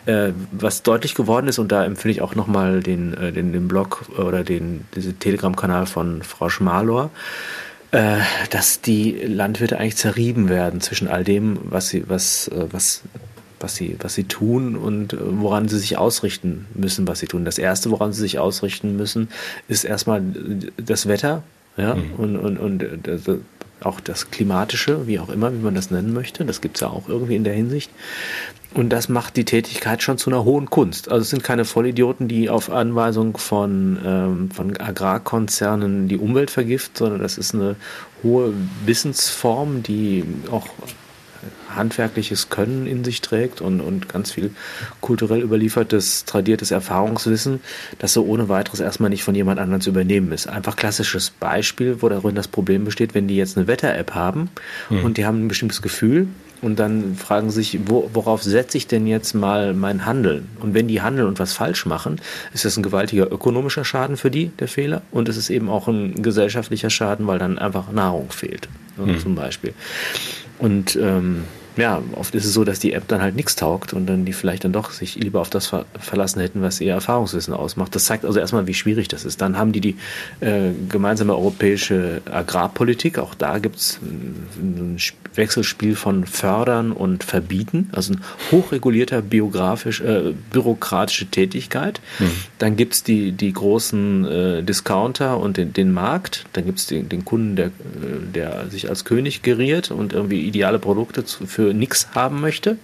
[0.05, 3.67] äh, was deutlich geworden ist, und da empfehle ich auch nochmal den, äh, den, den
[3.67, 7.09] Blog oder den diesen Telegram-Kanal von Frau Schmalor,
[7.91, 8.17] äh,
[8.49, 13.03] dass die Landwirte eigentlich zerrieben werden zwischen all dem, was sie, was, äh, was
[13.59, 17.45] was sie, was sie tun und äh, woran sie sich ausrichten müssen, was sie tun.
[17.45, 19.29] Das erste, woran sie sich ausrichten müssen,
[19.67, 20.21] ist erstmal
[20.77, 21.43] das Wetter,
[21.75, 22.13] ja, mhm.
[22.17, 23.19] und, und, und äh,
[23.81, 26.45] auch das Klimatische, wie auch immer, wie man das nennen möchte.
[26.45, 27.91] Das gibt es ja auch irgendwie in der Hinsicht.
[28.73, 31.09] Und das macht die Tätigkeit schon zu einer hohen Kunst.
[31.09, 36.95] Also es sind keine Vollidioten, die auf Anweisung von, ähm, von Agrarkonzernen die Umwelt vergiften,
[36.95, 37.75] sondern das ist eine
[38.23, 38.53] hohe
[38.85, 40.67] Wissensform, die auch
[41.75, 44.51] handwerkliches Können in sich trägt und, und ganz viel
[45.01, 47.61] kulturell überliefertes, tradiertes Erfahrungswissen,
[47.99, 50.47] das so ohne weiteres erstmal nicht von jemand anderem zu übernehmen ist.
[50.47, 54.49] Einfach klassisches Beispiel, wo darin das Problem besteht, wenn die jetzt eine Wetter-App haben
[54.89, 55.03] mhm.
[55.03, 56.27] und die haben ein bestimmtes Gefühl,
[56.61, 60.49] und dann fragen sich, wo, worauf setze ich denn jetzt mal mein Handeln?
[60.59, 62.19] Und wenn die handeln und was falsch machen,
[62.53, 65.01] ist das ein gewaltiger ökonomischer Schaden für die, der Fehler.
[65.11, 68.67] Und es ist eben auch ein gesellschaftlicher Schaden, weil dann einfach Nahrung fehlt,
[68.97, 69.19] mhm.
[69.19, 69.73] zum Beispiel.
[70.59, 71.45] Und ähm,
[71.77, 74.33] ja, oft ist es so, dass die App dann halt nichts taugt und dann die
[74.33, 77.93] vielleicht dann doch sich lieber auf das ver verlassen hätten, was ihr Erfahrungswissen ausmacht.
[77.95, 79.41] Das zeigt also erstmal, wie schwierig das ist.
[79.41, 79.95] Dann haben die die
[80.39, 83.19] äh, gemeinsame europäische Agrarpolitik.
[83.19, 84.97] Auch da gibt es ein
[85.35, 88.21] Wechselspiel von Fördern und Verbieten, also ein
[88.51, 92.01] hochregulierter biografisch, äh, bürokratische Tätigkeit.
[92.19, 92.31] Mhm.
[92.57, 96.45] Dann gibt es die, die großen äh, Discounter und den, den Markt.
[96.53, 97.71] Dann gibt es den, den Kunden, der, äh,
[98.33, 102.77] der sich als König geriert und irgendwie ideale Produkte zu, für für nichts haben möchte.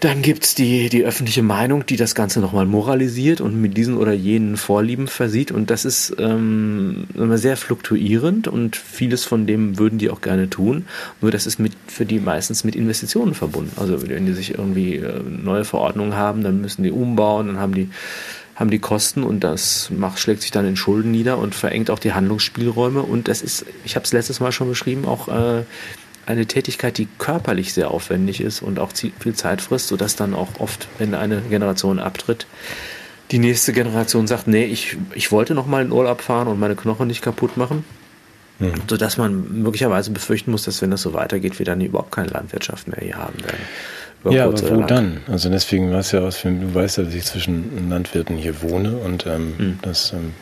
[0.00, 3.98] Dann gibt es die, die öffentliche Meinung, die das Ganze nochmal moralisiert und mit diesen
[3.98, 5.52] oder jenen Vorlieben versieht.
[5.52, 10.86] Und das ist ähm, sehr fluktuierend und vieles von dem würden die auch gerne tun.
[11.20, 13.72] Nur das ist mit, für die meistens mit Investitionen verbunden.
[13.76, 17.74] Also wenn die sich irgendwie äh, neue Verordnungen haben, dann müssen die umbauen, dann haben
[17.74, 17.90] die
[18.60, 21.98] haben die Kosten und das macht, schlägt sich dann in Schulden nieder und verengt auch
[21.98, 23.00] die Handlungsspielräume.
[23.00, 25.64] Und das ist, ich habe es letztes Mal schon beschrieben, auch äh,
[26.30, 30.48] eine Tätigkeit, die körperlich sehr aufwendig ist und auch viel Zeit frisst, sodass dann auch
[30.58, 32.46] oft, wenn eine Generation abtritt,
[33.30, 36.74] die nächste Generation sagt, nee, ich, ich wollte noch mal in Urlaub fahren und meine
[36.74, 37.84] Knochen nicht kaputt machen.
[38.58, 38.74] Mhm.
[38.88, 42.88] Sodass man möglicherweise befürchten muss, dass wenn das so weitergeht, wir dann überhaupt keine Landwirtschaft
[42.88, 43.60] mehr hier haben werden.
[44.28, 45.22] Ja, aber wo dann?
[45.28, 48.96] Also deswegen war es ja aus, du weißt ja, dass ich zwischen Landwirten hier wohne
[48.96, 49.78] und ähm, mhm.
[49.82, 50.34] das ähm,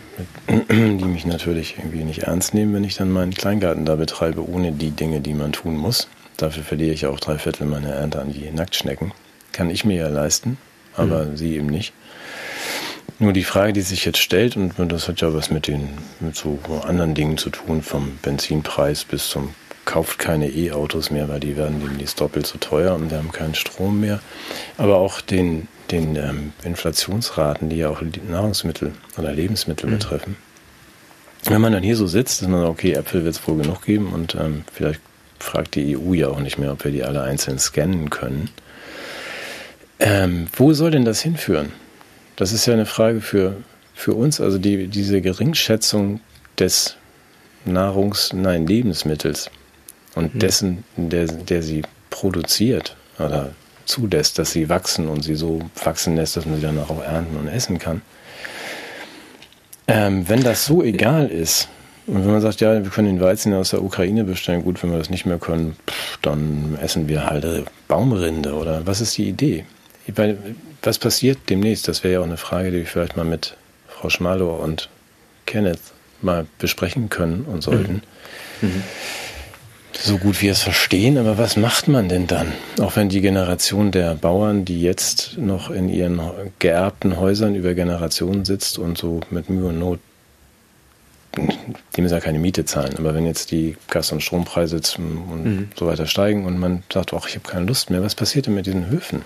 [0.98, 4.72] die mich natürlich irgendwie nicht ernst nehmen, wenn ich dann meinen Kleingarten da betreibe, ohne
[4.72, 6.08] die Dinge, die man tun muss.
[6.36, 9.12] Dafür verliere ich auch drei Viertel meiner Ernte an die Nacktschnecken.
[9.52, 10.58] Kann ich mir ja leisten,
[10.96, 11.36] aber mhm.
[11.36, 11.92] sie eben nicht.
[13.20, 15.88] Nur die Frage, die sich jetzt stellt, und das hat ja was mit den
[16.20, 19.54] mit so anderen Dingen zu tun, vom Benzinpreis bis zum
[19.88, 23.54] kauft keine E-Autos mehr, weil die werden demnächst doppelt so teuer und wir haben keinen
[23.54, 24.20] Strom mehr.
[24.76, 29.94] Aber auch den den ähm, Inflationsraten, die ja auch Nahrungsmittel oder Lebensmittel mhm.
[29.94, 30.36] betreffen.
[31.44, 33.82] Wenn man dann hier so sitzt, ist man sagt, okay, Äpfel wird es wohl genug
[33.82, 35.00] geben und ähm, vielleicht
[35.38, 38.50] fragt die EU ja auch nicht mehr, ob wir die alle einzeln scannen können.
[40.00, 41.72] Ähm, wo soll denn das hinführen?
[42.36, 43.56] Das ist ja eine Frage für,
[43.94, 46.20] für uns, also die, diese Geringschätzung
[46.58, 46.96] des
[47.64, 49.50] Nahrungs-, nein, Lebensmittels
[50.18, 50.38] und mhm.
[50.40, 53.50] dessen, der, der sie produziert oder
[53.84, 57.36] zulässt, dass sie wachsen und sie so wachsen lässt, dass man sie dann auch ernten
[57.36, 58.02] und essen kann.
[59.86, 61.68] Ähm, wenn das so egal ist,
[62.08, 64.90] und wenn man sagt, ja, wir können den Weizen aus der Ukraine bestellen, gut, wenn
[64.90, 67.46] wir das nicht mehr können, pff, dann essen wir halt
[67.86, 69.66] Baumrinde oder was ist die Idee?
[70.08, 70.36] Weil,
[70.82, 71.86] was passiert demnächst?
[71.86, 73.56] Das wäre ja auch eine Frage, die wir vielleicht mal mit
[73.86, 74.88] Frau Schmalow und
[75.46, 75.80] Kenneth
[76.22, 78.02] mal besprechen können und sollten.
[78.62, 78.68] Mhm.
[78.68, 78.82] Mhm
[80.00, 82.52] so gut wir es verstehen, aber was macht man denn dann?
[82.80, 86.20] Auch wenn die Generation der Bauern, die jetzt noch in ihren
[86.58, 89.98] geerbten Häusern über Generationen sitzt und so mit Mühe und Not,
[91.96, 95.68] die müssen ja keine Miete zahlen, aber wenn jetzt die Gas- und Strompreise und mhm.
[95.76, 98.54] so weiter steigen und man sagt, ach, ich habe keine Lust mehr, was passiert denn
[98.54, 99.22] mit diesen Höfen?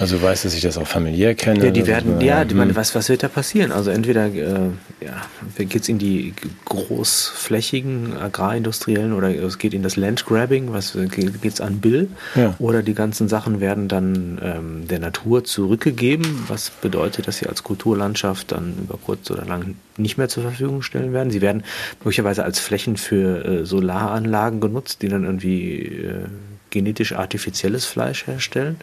[0.00, 1.66] Also weiß, dass ich das auch familiär kenne.
[1.66, 3.70] Ja, die werden, ja, ich meine, was, was wird da passieren?
[3.70, 4.70] Also entweder äh,
[5.00, 5.22] ja,
[5.56, 6.34] geht es in die
[6.64, 12.56] großflächigen agrarindustriellen oder es geht in das Landgrabbing, was geht es an Bill, ja.
[12.58, 17.62] oder die ganzen Sachen werden dann ähm, der Natur zurückgegeben, was bedeutet, dass sie als
[17.62, 21.30] Kulturlandschaft dann über kurz oder lang nicht mehr zur Verfügung stellen werden.
[21.30, 21.62] Sie werden
[22.00, 26.24] möglicherweise als Flächen für äh, Solaranlagen genutzt, die dann irgendwie äh,
[26.70, 28.76] genetisch artifizielles Fleisch herstellen.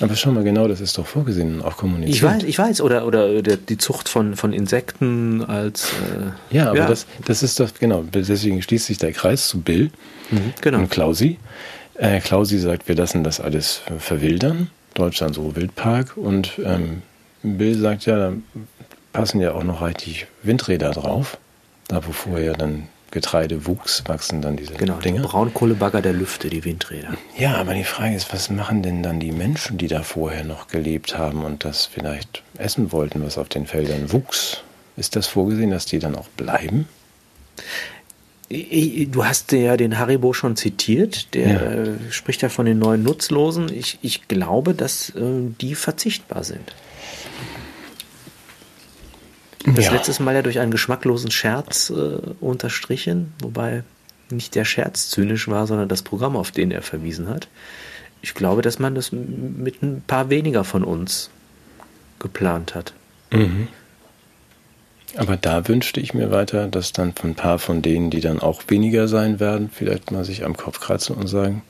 [0.00, 2.16] Aber schau mal, genau, das ist doch vorgesehen, auch kommuniziert.
[2.16, 5.92] Ich weiß, ich weiß, oder, oder die Zucht von, von Insekten als.
[6.50, 6.86] Äh, ja, aber ja.
[6.88, 9.90] Das, das ist doch, genau, deswegen schließt sich der Kreis zu Bill
[10.30, 10.78] mhm, genau.
[10.78, 11.38] und Klausi.
[11.94, 17.02] Äh, Klausi sagt, wir lassen das alles verwildern, Deutschland so Wildpark, und ähm,
[17.44, 18.32] Bill sagt, ja, da
[19.12, 21.38] passen ja auch noch richtig Windräder drauf,
[21.86, 25.18] da wo vorher dann Getreidewuchs wachsen dann diese genau, Dinge.
[25.18, 27.16] Genau, Braunkohlebagger der Lüfte, die Windräder.
[27.38, 30.68] Ja, aber die Frage ist, was machen denn dann die Menschen, die da vorher noch
[30.68, 34.62] gelebt haben und das vielleicht essen wollten, was auf den Feldern wuchs?
[34.96, 36.86] Ist das vorgesehen, dass die dann auch bleiben?
[38.50, 41.60] Du hast ja den Haribo schon zitiert, der ja.
[41.60, 43.72] Äh, spricht ja von den neuen Nutzlosen.
[43.72, 45.22] Ich, ich glaube, dass äh,
[45.60, 46.74] die verzichtbar sind.
[49.64, 49.92] Das ja.
[49.92, 53.82] letztes Mal ja durch einen geschmacklosen Scherz äh, unterstrichen, wobei
[54.30, 57.48] nicht der Scherz zynisch war, sondern das Programm, auf den er verwiesen hat.
[58.20, 61.30] Ich glaube, dass man das mit ein paar weniger von uns
[62.18, 62.94] geplant hat.
[63.30, 63.68] Mhm.
[65.16, 68.40] Aber da wünschte ich mir weiter, dass dann von ein paar von denen, die dann
[68.40, 71.62] auch weniger sein werden, vielleicht mal sich am Kopf kratzen und sagen,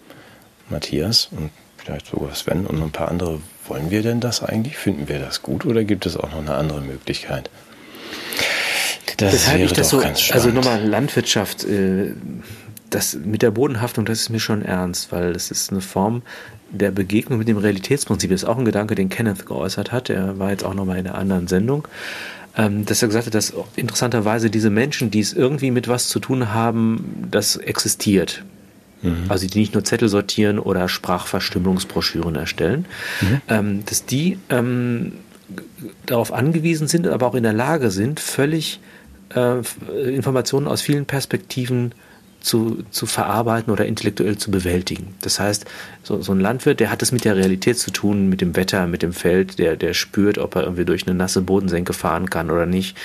[0.70, 4.78] Matthias und vielleicht sogar Sven und ein paar andere, wollen wir denn das eigentlich?
[4.78, 7.51] Finden wir das gut oder gibt es auch noch eine andere Möglichkeit?
[9.16, 12.12] Das Weshalb wäre ich das so, also nochmal Landwirtschaft, äh,
[12.90, 16.22] das mit der Bodenhaftung, das ist mir schon ernst, weil das ist eine Form
[16.70, 18.30] der Begegnung mit dem Realitätsprinzip.
[18.30, 20.10] Das ist auch ein Gedanke, den Kenneth geäußert hat.
[20.10, 21.86] Er war jetzt auch nochmal in einer anderen Sendung.
[22.56, 26.20] Ähm, dass er gesagt hat, dass interessanterweise diese Menschen, die es irgendwie mit was zu
[26.20, 28.44] tun haben, das existiert.
[29.02, 29.24] Mhm.
[29.28, 32.86] Also die nicht nur Zettel sortieren oder Sprachverstümmelungsbroschüren erstellen,
[33.20, 33.40] mhm.
[33.48, 35.14] ähm, dass die ähm,
[36.06, 38.80] darauf angewiesen sind, aber auch in der Lage sind, völlig
[39.35, 41.93] äh, Informationen aus vielen Perspektiven
[42.45, 45.14] zu, zu verarbeiten oder intellektuell zu bewältigen.
[45.22, 45.64] Das heißt,
[46.03, 48.87] so, so ein Landwirt, der hat es mit der Realität zu tun, mit dem Wetter,
[48.87, 52.51] mit dem Feld, der, der spürt, ob er irgendwie durch eine nasse Bodensenke fahren kann
[52.51, 52.99] oder nicht.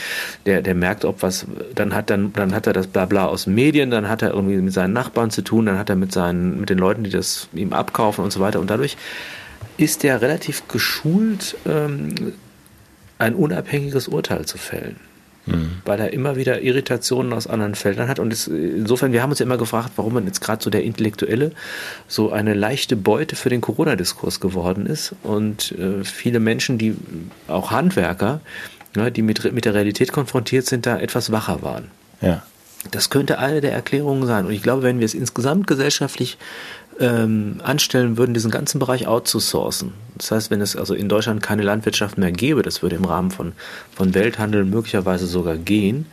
[0.46, 3.92] Der, der merkt, ob was, dann hat dann, dann hat er das Blabla aus Medien,
[3.92, 6.70] dann hat er irgendwie mit seinen Nachbarn zu tun, dann hat er mit seinen, mit
[6.70, 8.60] den Leuten, die das ihm abkaufen und so weiter.
[8.60, 8.98] Und dadurch
[9.78, 12.34] ist er relativ geschult, ähm,
[13.18, 14.98] ein unabhängiges Urteil zu fällen
[15.46, 15.82] mhm.
[15.86, 18.20] weil er immer wieder Irritationen aus anderen Feldern hat.
[18.20, 20.84] Und es, insofern, wir haben uns ja immer gefragt, warum man jetzt gerade so der
[20.84, 21.52] Intellektuelle
[22.08, 25.16] so eine leichte Beute für den Corona-Diskurs geworden ist.
[25.24, 26.96] Und äh, viele Menschen, die
[27.48, 28.42] auch Handwerker,
[28.96, 31.92] ja, die mit, mit der Realität konfrontiert sind, da etwas wacher waren.
[32.22, 32.44] Ja.
[32.92, 34.46] Das könnte eine der Erklärungen sein.
[34.46, 36.38] Und ich glaube, wenn wir es insgesamt gesellschaftlich
[37.00, 39.94] ähm, anstellen würden, diesen ganzen Bereich outzusourcen.
[40.18, 43.32] Das heißt, wenn es also in Deutschland keine Landwirtschaft mehr gäbe, das würde im Rahmen
[43.32, 43.54] von,
[43.96, 46.06] von Welthandel möglicherweise sogar gehen,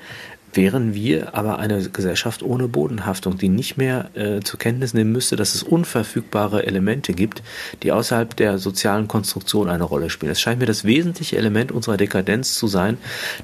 [0.57, 5.37] wären wir aber eine Gesellschaft ohne Bodenhaftung, die nicht mehr äh, zur Kenntnis nehmen müsste,
[5.37, 7.43] dass es unverfügbare Elemente gibt,
[7.83, 10.33] die außerhalb der sozialen Konstruktion eine Rolle spielen.
[10.33, 12.97] Es scheint mir das wesentliche Element unserer Dekadenz zu sein,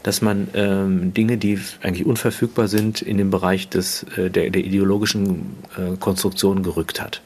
[0.03, 4.65] dass man ähm, Dinge, die eigentlich unverfügbar sind, in den Bereich des, äh, der, der
[4.65, 7.21] ideologischen äh, Konstruktion gerückt hat.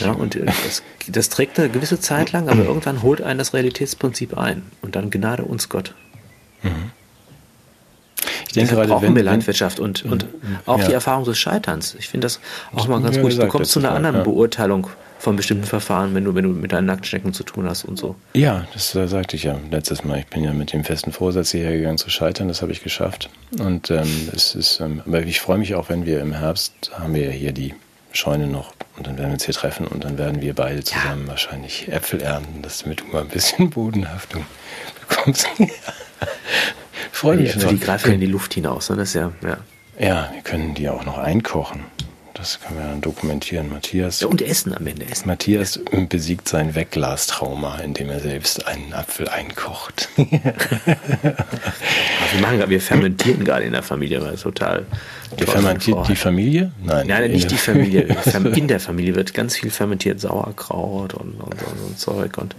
[0.00, 3.54] Ja, und äh, das, das, trägt eine gewisse Zeit lang, aber irgendwann holt einen das
[3.54, 5.94] Realitätsprinzip ein und dann Gnade uns Gott.
[6.62, 6.90] Mhm.
[8.46, 10.26] Ich denke gerade, brauchen wenn, wir Landwirtschaft und, und
[10.66, 10.86] auch ja.
[10.86, 11.96] die Erfahrung des Scheiterns.
[11.98, 12.40] Ich finde das
[12.72, 13.30] auch mal ganz gut.
[13.30, 14.22] Gesagt, du kommst zu einer anderen ja.
[14.22, 14.86] Beurteilung
[15.18, 18.14] von bestimmten Verfahren, wenn du, wenn du mit deinen Nacktschnecken zu tun hast und so.
[18.34, 20.20] Ja, das äh, sagte ich ja letztes Mal.
[20.20, 22.46] Ich bin ja mit dem festen Vorsatz hierher gegangen zu scheitern.
[22.46, 23.30] Das habe ich geschafft.
[23.58, 27.14] Und ähm, es ist, ähm, aber ich freue mich auch, wenn wir im Herbst haben
[27.14, 27.74] wir ja hier die
[28.14, 31.24] Scheune noch und dann werden wir uns hier treffen und dann werden wir beide zusammen
[31.24, 31.28] ja.
[31.28, 34.46] wahrscheinlich Äpfel ernten, damit du mal ein bisschen Bodenhaftung
[35.08, 35.48] bekommst.
[37.12, 37.68] Freue mich schon.
[37.68, 38.96] Die greifen in die Luft hinaus, ne?
[38.96, 39.58] das ist ja, ja.
[39.98, 41.84] Ja, wir können die auch noch einkochen.
[42.44, 43.70] Das können wir dann dokumentieren.
[43.70, 44.20] Matthias.
[44.20, 45.06] Ja, und essen am Ende.
[45.06, 45.28] Essen.
[45.28, 45.80] Matthias
[46.10, 50.10] besiegt sein Wegglastrauma, indem er selbst einen Apfel einkocht.
[50.16, 50.26] wir,
[52.42, 54.84] machen, wir fermentieren gerade in der Familie, weil es total.
[55.38, 56.72] Wir fermentiert die Familie?
[56.84, 57.06] Nein.
[57.06, 58.14] Nein, nicht die Familie.
[58.54, 62.54] In der Familie wird ganz viel fermentiert Sauerkraut und, und, und, und Zeug und.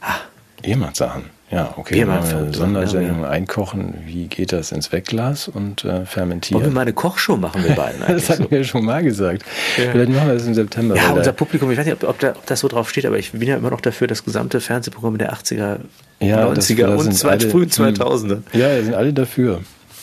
[0.00, 0.16] Ah.
[0.64, 1.30] Ihr macht Sachen.
[1.54, 1.94] Ja, okay.
[1.94, 3.94] Wir machen Sondersendung ja, einkochen.
[4.04, 6.60] Wie geht das ins Wegglas und äh, fermentieren?
[6.60, 8.50] Wollen wir mal eine Kochshow machen, wir beiden Das hatten so.
[8.50, 9.44] wir schon mal gesagt.
[9.76, 9.92] Ja.
[9.92, 10.96] Vielleicht machen wir das im September.
[10.96, 13.18] Ja, unser Publikum, ich weiß nicht, ob, ob, da, ob, das so drauf steht, aber
[13.18, 15.78] ich bin ja immer noch dafür, das gesamte Fernsehprogramm der 80er,
[16.18, 18.42] ja, 90er das, das und alle, frühen 2000er.
[18.52, 19.60] Ja, sind alle dafür.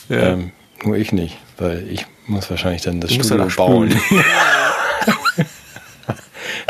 [0.07, 0.33] Ja.
[0.33, 0.51] Ähm,
[0.85, 3.89] nur ich nicht, weil ich muss wahrscheinlich dann das Studio bauen.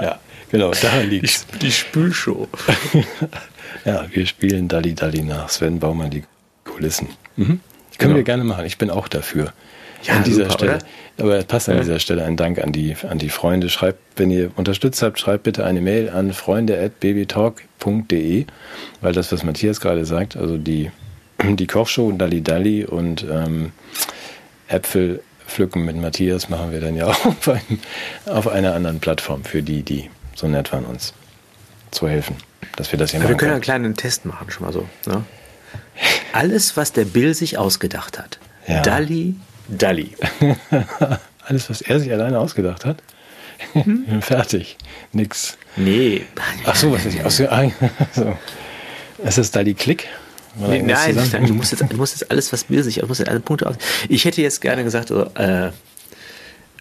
[0.01, 0.17] ja,
[0.49, 2.47] genau, da liegt Die, die Spülshow.
[3.85, 6.23] Ja, wir spielen Dalli Dalli nach Sven Baumann die
[6.63, 7.07] Kulissen.
[7.35, 7.45] Mhm.
[7.45, 7.59] Können
[7.97, 8.15] genau.
[8.15, 8.65] wir gerne machen.
[8.65, 9.53] Ich bin auch dafür.
[10.03, 10.75] Ja, an dieser super, Stelle.
[10.75, 10.85] Oder?
[11.19, 11.81] Aber es passt an ja.
[11.81, 13.69] dieser Stelle ein Dank an die, an die Freunde.
[13.69, 18.45] Schreibt, wenn ihr unterstützt habt, schreibt bitte eine Mail an freunde.babytalk.de,
[19.01, 20.89] weil das, was Matthias gerade sagt, also die,
[21.43, 23.73] die Kochshow Dalli Dalli und ähm,
[24.67, 27.79] Äpfel pflücken mit Matthias machen wir dann ja auch auf, einem,
[28.25, 31.13] auf einer anderen Plattform für die, die so nett waren, uns
[31.91, 32.37] zu helfen
[32.81, 33.29] dass wir das hier machen.
[33.29, 34.87] Wir können einen kleinen Test machen, schon mal so.
[35.05, 35.23] Ne?
[36.33, 38.81] Alles, was der Bill sich ausgedacht hat, Ja.
[38.81, 39.35] Dalli,
[39.67, 40.15] Dalli.
[41.45, 42.97] Alles, was er sich alleine ausgedacht hat?
[43.73, 44.05] Hm?
[44.21, 44.77] Fertig.
[45.11, 45.57] Nix.
[45.75, 46.25] Nee.
[46.65, 47.37] Ach so, was ist das?
[47.37, 48.37] so.
[49.23, 50.07] Ist das Dalli Klick?
[50.55, 53.19] Nee, nein, nein, du musst, jetzt, du musst jetzt alles, was mir sich, du musst
[53.19, 53.75] jetzt alle Punkte aus.
[54.09, 55.69] Ich hätte jetzt gerne gesagt, äh,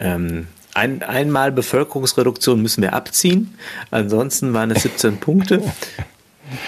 [0.01, 3.55] ähm, ein, einmal Bevölkerungsreduktion müssen wir abziehen.
[3.91, 5.63] Ansonsten waren es 17 Punkte.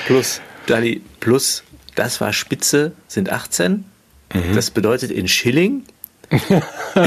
[0.07, 3.85] Plus, Dali, plus, das war Spitze, sind 18.
[4.33, 4.55] Mhm.
[4.55, 5.83] Das bedeutet in Schilling.
[6.31, 7.01] oh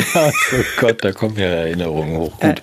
[0.77, 2.39] Gott, da kommen ja Erinnerungen hoch.
[2.39, 2.61] Gut,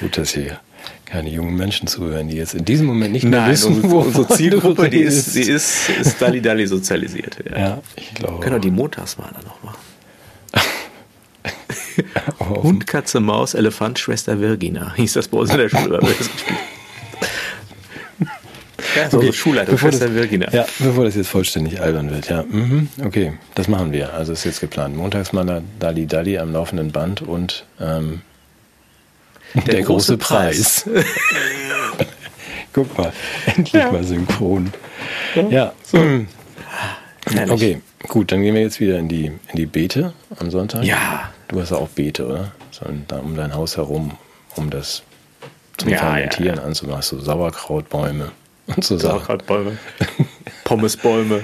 [0.00, 0.58] gut dass hier
[1.06, 3.98] keine jungen Menschen zuhören, die jetzt in diesem Moment nicht mehr Nein, wissen, unsere, wo
[4.00, 7.36] unsere Zielgruppe, die ist, sie ist, ist Dali Dali sozialisiert.
[7.48, 8.40] Ja, ja ich glaube.
[8.40, 9.78] Können wir die Montagsmaler noch machen.
[12.40, 14.94] Hund, Katze, Maus, Elefant, Schwester Virgina.
[14.94, 16.00] Hieß das bei uns in der Schule.
[18.96, 19.32] ja, so okay.
[19.32, 20.50] Schulleitung, bevor Schwester das, Virgina.
[20.52, 22.44] Ja, bevor das jetzt vollständig albern wird, ja.
[22.44, 22.88] Mhm.
[23.04, 24.14] Okay, das machen wir.
[24.14, 24.96] Also ist jetzt geplant.
[24.96, 28.22] Montags mal Dali Dali am laufenden Band und ähm,
[29.54, 30.84] der, der, große, große Preis.
[30.84, 31.04] Preis.
[32.72, 33.12] Guck mal,
[33.46, 33.92] endlich ja.
[33.92, 34.72] mal synchron.
[35.36, 35.48] Ja.
[35.48, 35.72] ja.
[35.84, 35.98] So.
[37.48, 40.82] Okay, gut, dann gehen wir jetzt wieder in die, in die Beete am Sonntag.
[40.82, 41.30] Ja.
[41.54, 42.50] Du hast ja auch Beete, oder?
[42.72, 44.18] So, da um dein Haus herum,
[44.56, 45.04] um das
[45.76, 46.66] zum ja, Fermentieren ja, ja.
[46.66, 47.02] anzumachen.
[47.02, 48.32] So Sauerkrautbäume
[48.66, 49.78] und so Sauerkrautbäume.
[50.64, 51.42] Pommesbäume.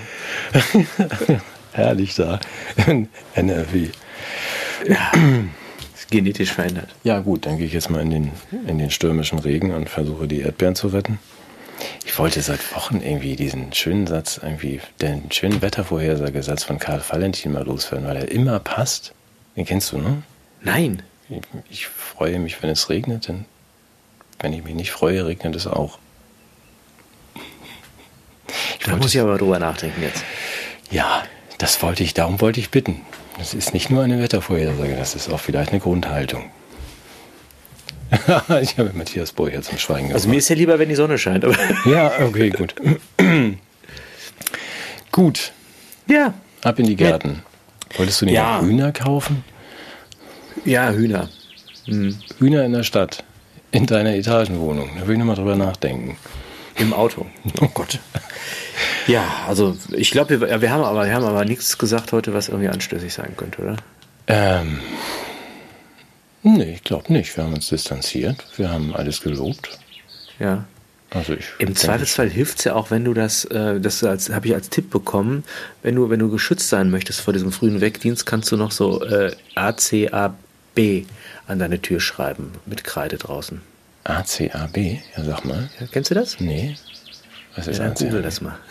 [1.72, 2.40] Herrlich da.
[3.36, 3.90] NRW.
[4.88, 5.12] Ja.
[6.10, 6.88] genetisch verändert.
[7.04, 8.32] Ja, gut, dann gehe ich jetzt mal in den,
[8.66, 11.20] in den stürmischen Regen und versuche die Erdbeeren zu retten.
[12.04, 17.52] Ich wollte seit Wochen irgendwie diesen schönen Satz, irgendwie den schönen Wettervorhersagesatz von Karl Valentin
[17.52, 19.14] mal loswerden, weil er immer passt.
[19.60, 20.22] Den kennst du, ne?
[20.62, 21.02] Nein.
[21.28, 23.44] Ich, ich freue mich, wenn es regnet, denn
[24.38, 25.98] wenn ich mich nicht freue, regnet es auch.
[28.78, 30.24] Ich da muss ich aber drüber nachdenken jetzt.
[30.90, 31.24] Ja,
[31.58, 33.02] das wollte ich, darum wollte ich bitten.
[33.36, 36.50] Das ist nicht nur eine Wettervorhersage, das ist auch vielleicht eine Grundhaltung.
[38.62, 40.14] ich habe Matthias Boy jetzt zum Schweigen gebracht.
[40.14, 41.44] Also mir ist ja lieber, wenn die Sonne scheint.
[41.84, 42.74] Ja, okay, gut.
[45.12, 45.52] gut.
[46.06, 46.32] Ja.
[46.62, 47.42] Ab in die Gärten.
[47.96, 48.60] Wolltest du nicht ja.
[48.60, 49.44] Hühner kaufen?
[50.64, 51.28] Ja, Hühner.
[51.86, 52.18] Hm.
[52.38, 53.24] Hühner in der Stadt.
[53.72, 54.90] In deiner Etagenwohnung.
[54.98, 56.16] Da will ich nochmal drüber nachdenken.
[56.76, 57.26] Im Auto.
[57.60, 57.98] Oh Gott.
[59.06, 62.48] ja, also ich glaube, wir, wir, haben aber, wir haben aber nichts gesagt heute, was
[62.48, 63.76] irgendwie anstößig sein könnte, oder?
[64.26, 64.80] Ähm.
[66.42, 67.36] Nee, ich glaube nicht.
[67.36, 68.46] Wir haben uns distanziert.
[68.56, 69.78] Wir haben alles gelobt.
[70.38, 70.64] Ja.
[71.10, 74.54] Also ich Im Zweifelsfall hilft es ja auch, wenn du das, äh, das habe ich
[74.54, 75.42] als Tipp bekommen,
[75.82, 79.04] wenn du, wenn du geschützt sein möchtest vor diesem frühen Wegdienst, kannst du noch so
[79.04, 80.36] äh, ACAB
[81.48, 83.60] an deine Tür schreiben mit Kreide draußen.
[84.04, 84.76] ACAB?
[84.76, 85.68] Ja, sag mal.
[85.80, 86.38] Ja, kennst du das?
[86.38, 86.76] Nee.
[87.56, 87.98] Was ist ja, ACAB?
[87.98, 88.56] Google das mal.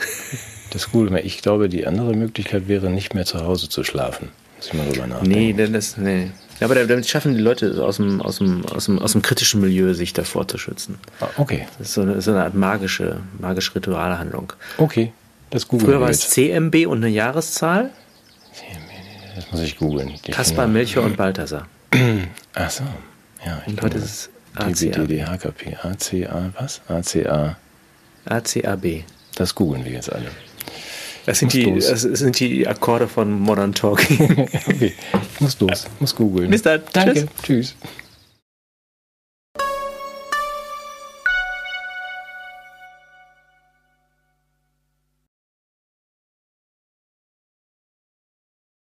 [0.72, 1.26] Das Google mal.
[1.26, 4.30] Ich glaube, die andere Möglichkeit wäre, nicht mehr zu Hause zu schlafen.
[4.58, 5.36] Muss ich mal drüber nachdenken.
[5.36, 6.30] Nee, denn das, nee.
[6.60, 9.62] Ja, aber damit schaffen die Leute aus dem, aus dem, aus dem, aus dem kritischen
[9.62, 10.98] Milieu, sich davor zu schützen.
[11.22, 11.68] Ah, okay.
[11.78, 14.54] Das ist so eine, so eine Art magische, magische Ritualhandlung.
[14.78, 15.14] Okay,
[15.50, 17.92] das googeln Früher war es CMB und eine Jahreszahl.
[18.54, 20.14] CMB, das muss ich googeln.
[20.30, 21.68] Kaspar, Melchior und Balthasar.
[22.54, 22.84] Ach so.
[23.46, 26.82] Ja, und heute ist es HKP, ACA, was?
[26.88, 27.58] ACA.
[28.26, 29.04] ACAB.
[29.36, 30.28] Das googeln wir jetzt alle.
[31.26, 34.48] Das sind, die, das sind die Akkorde von Modern Talking.
[34.68, 34.94] okay,
[35.40, 36.50] muss los, muss googeln.
[36.50, 36.82] Bis dann.
[36.94, 37.28] Danke.
[37.44, 37.76] Tschüss.
[37.76, 37.76] Tschüss.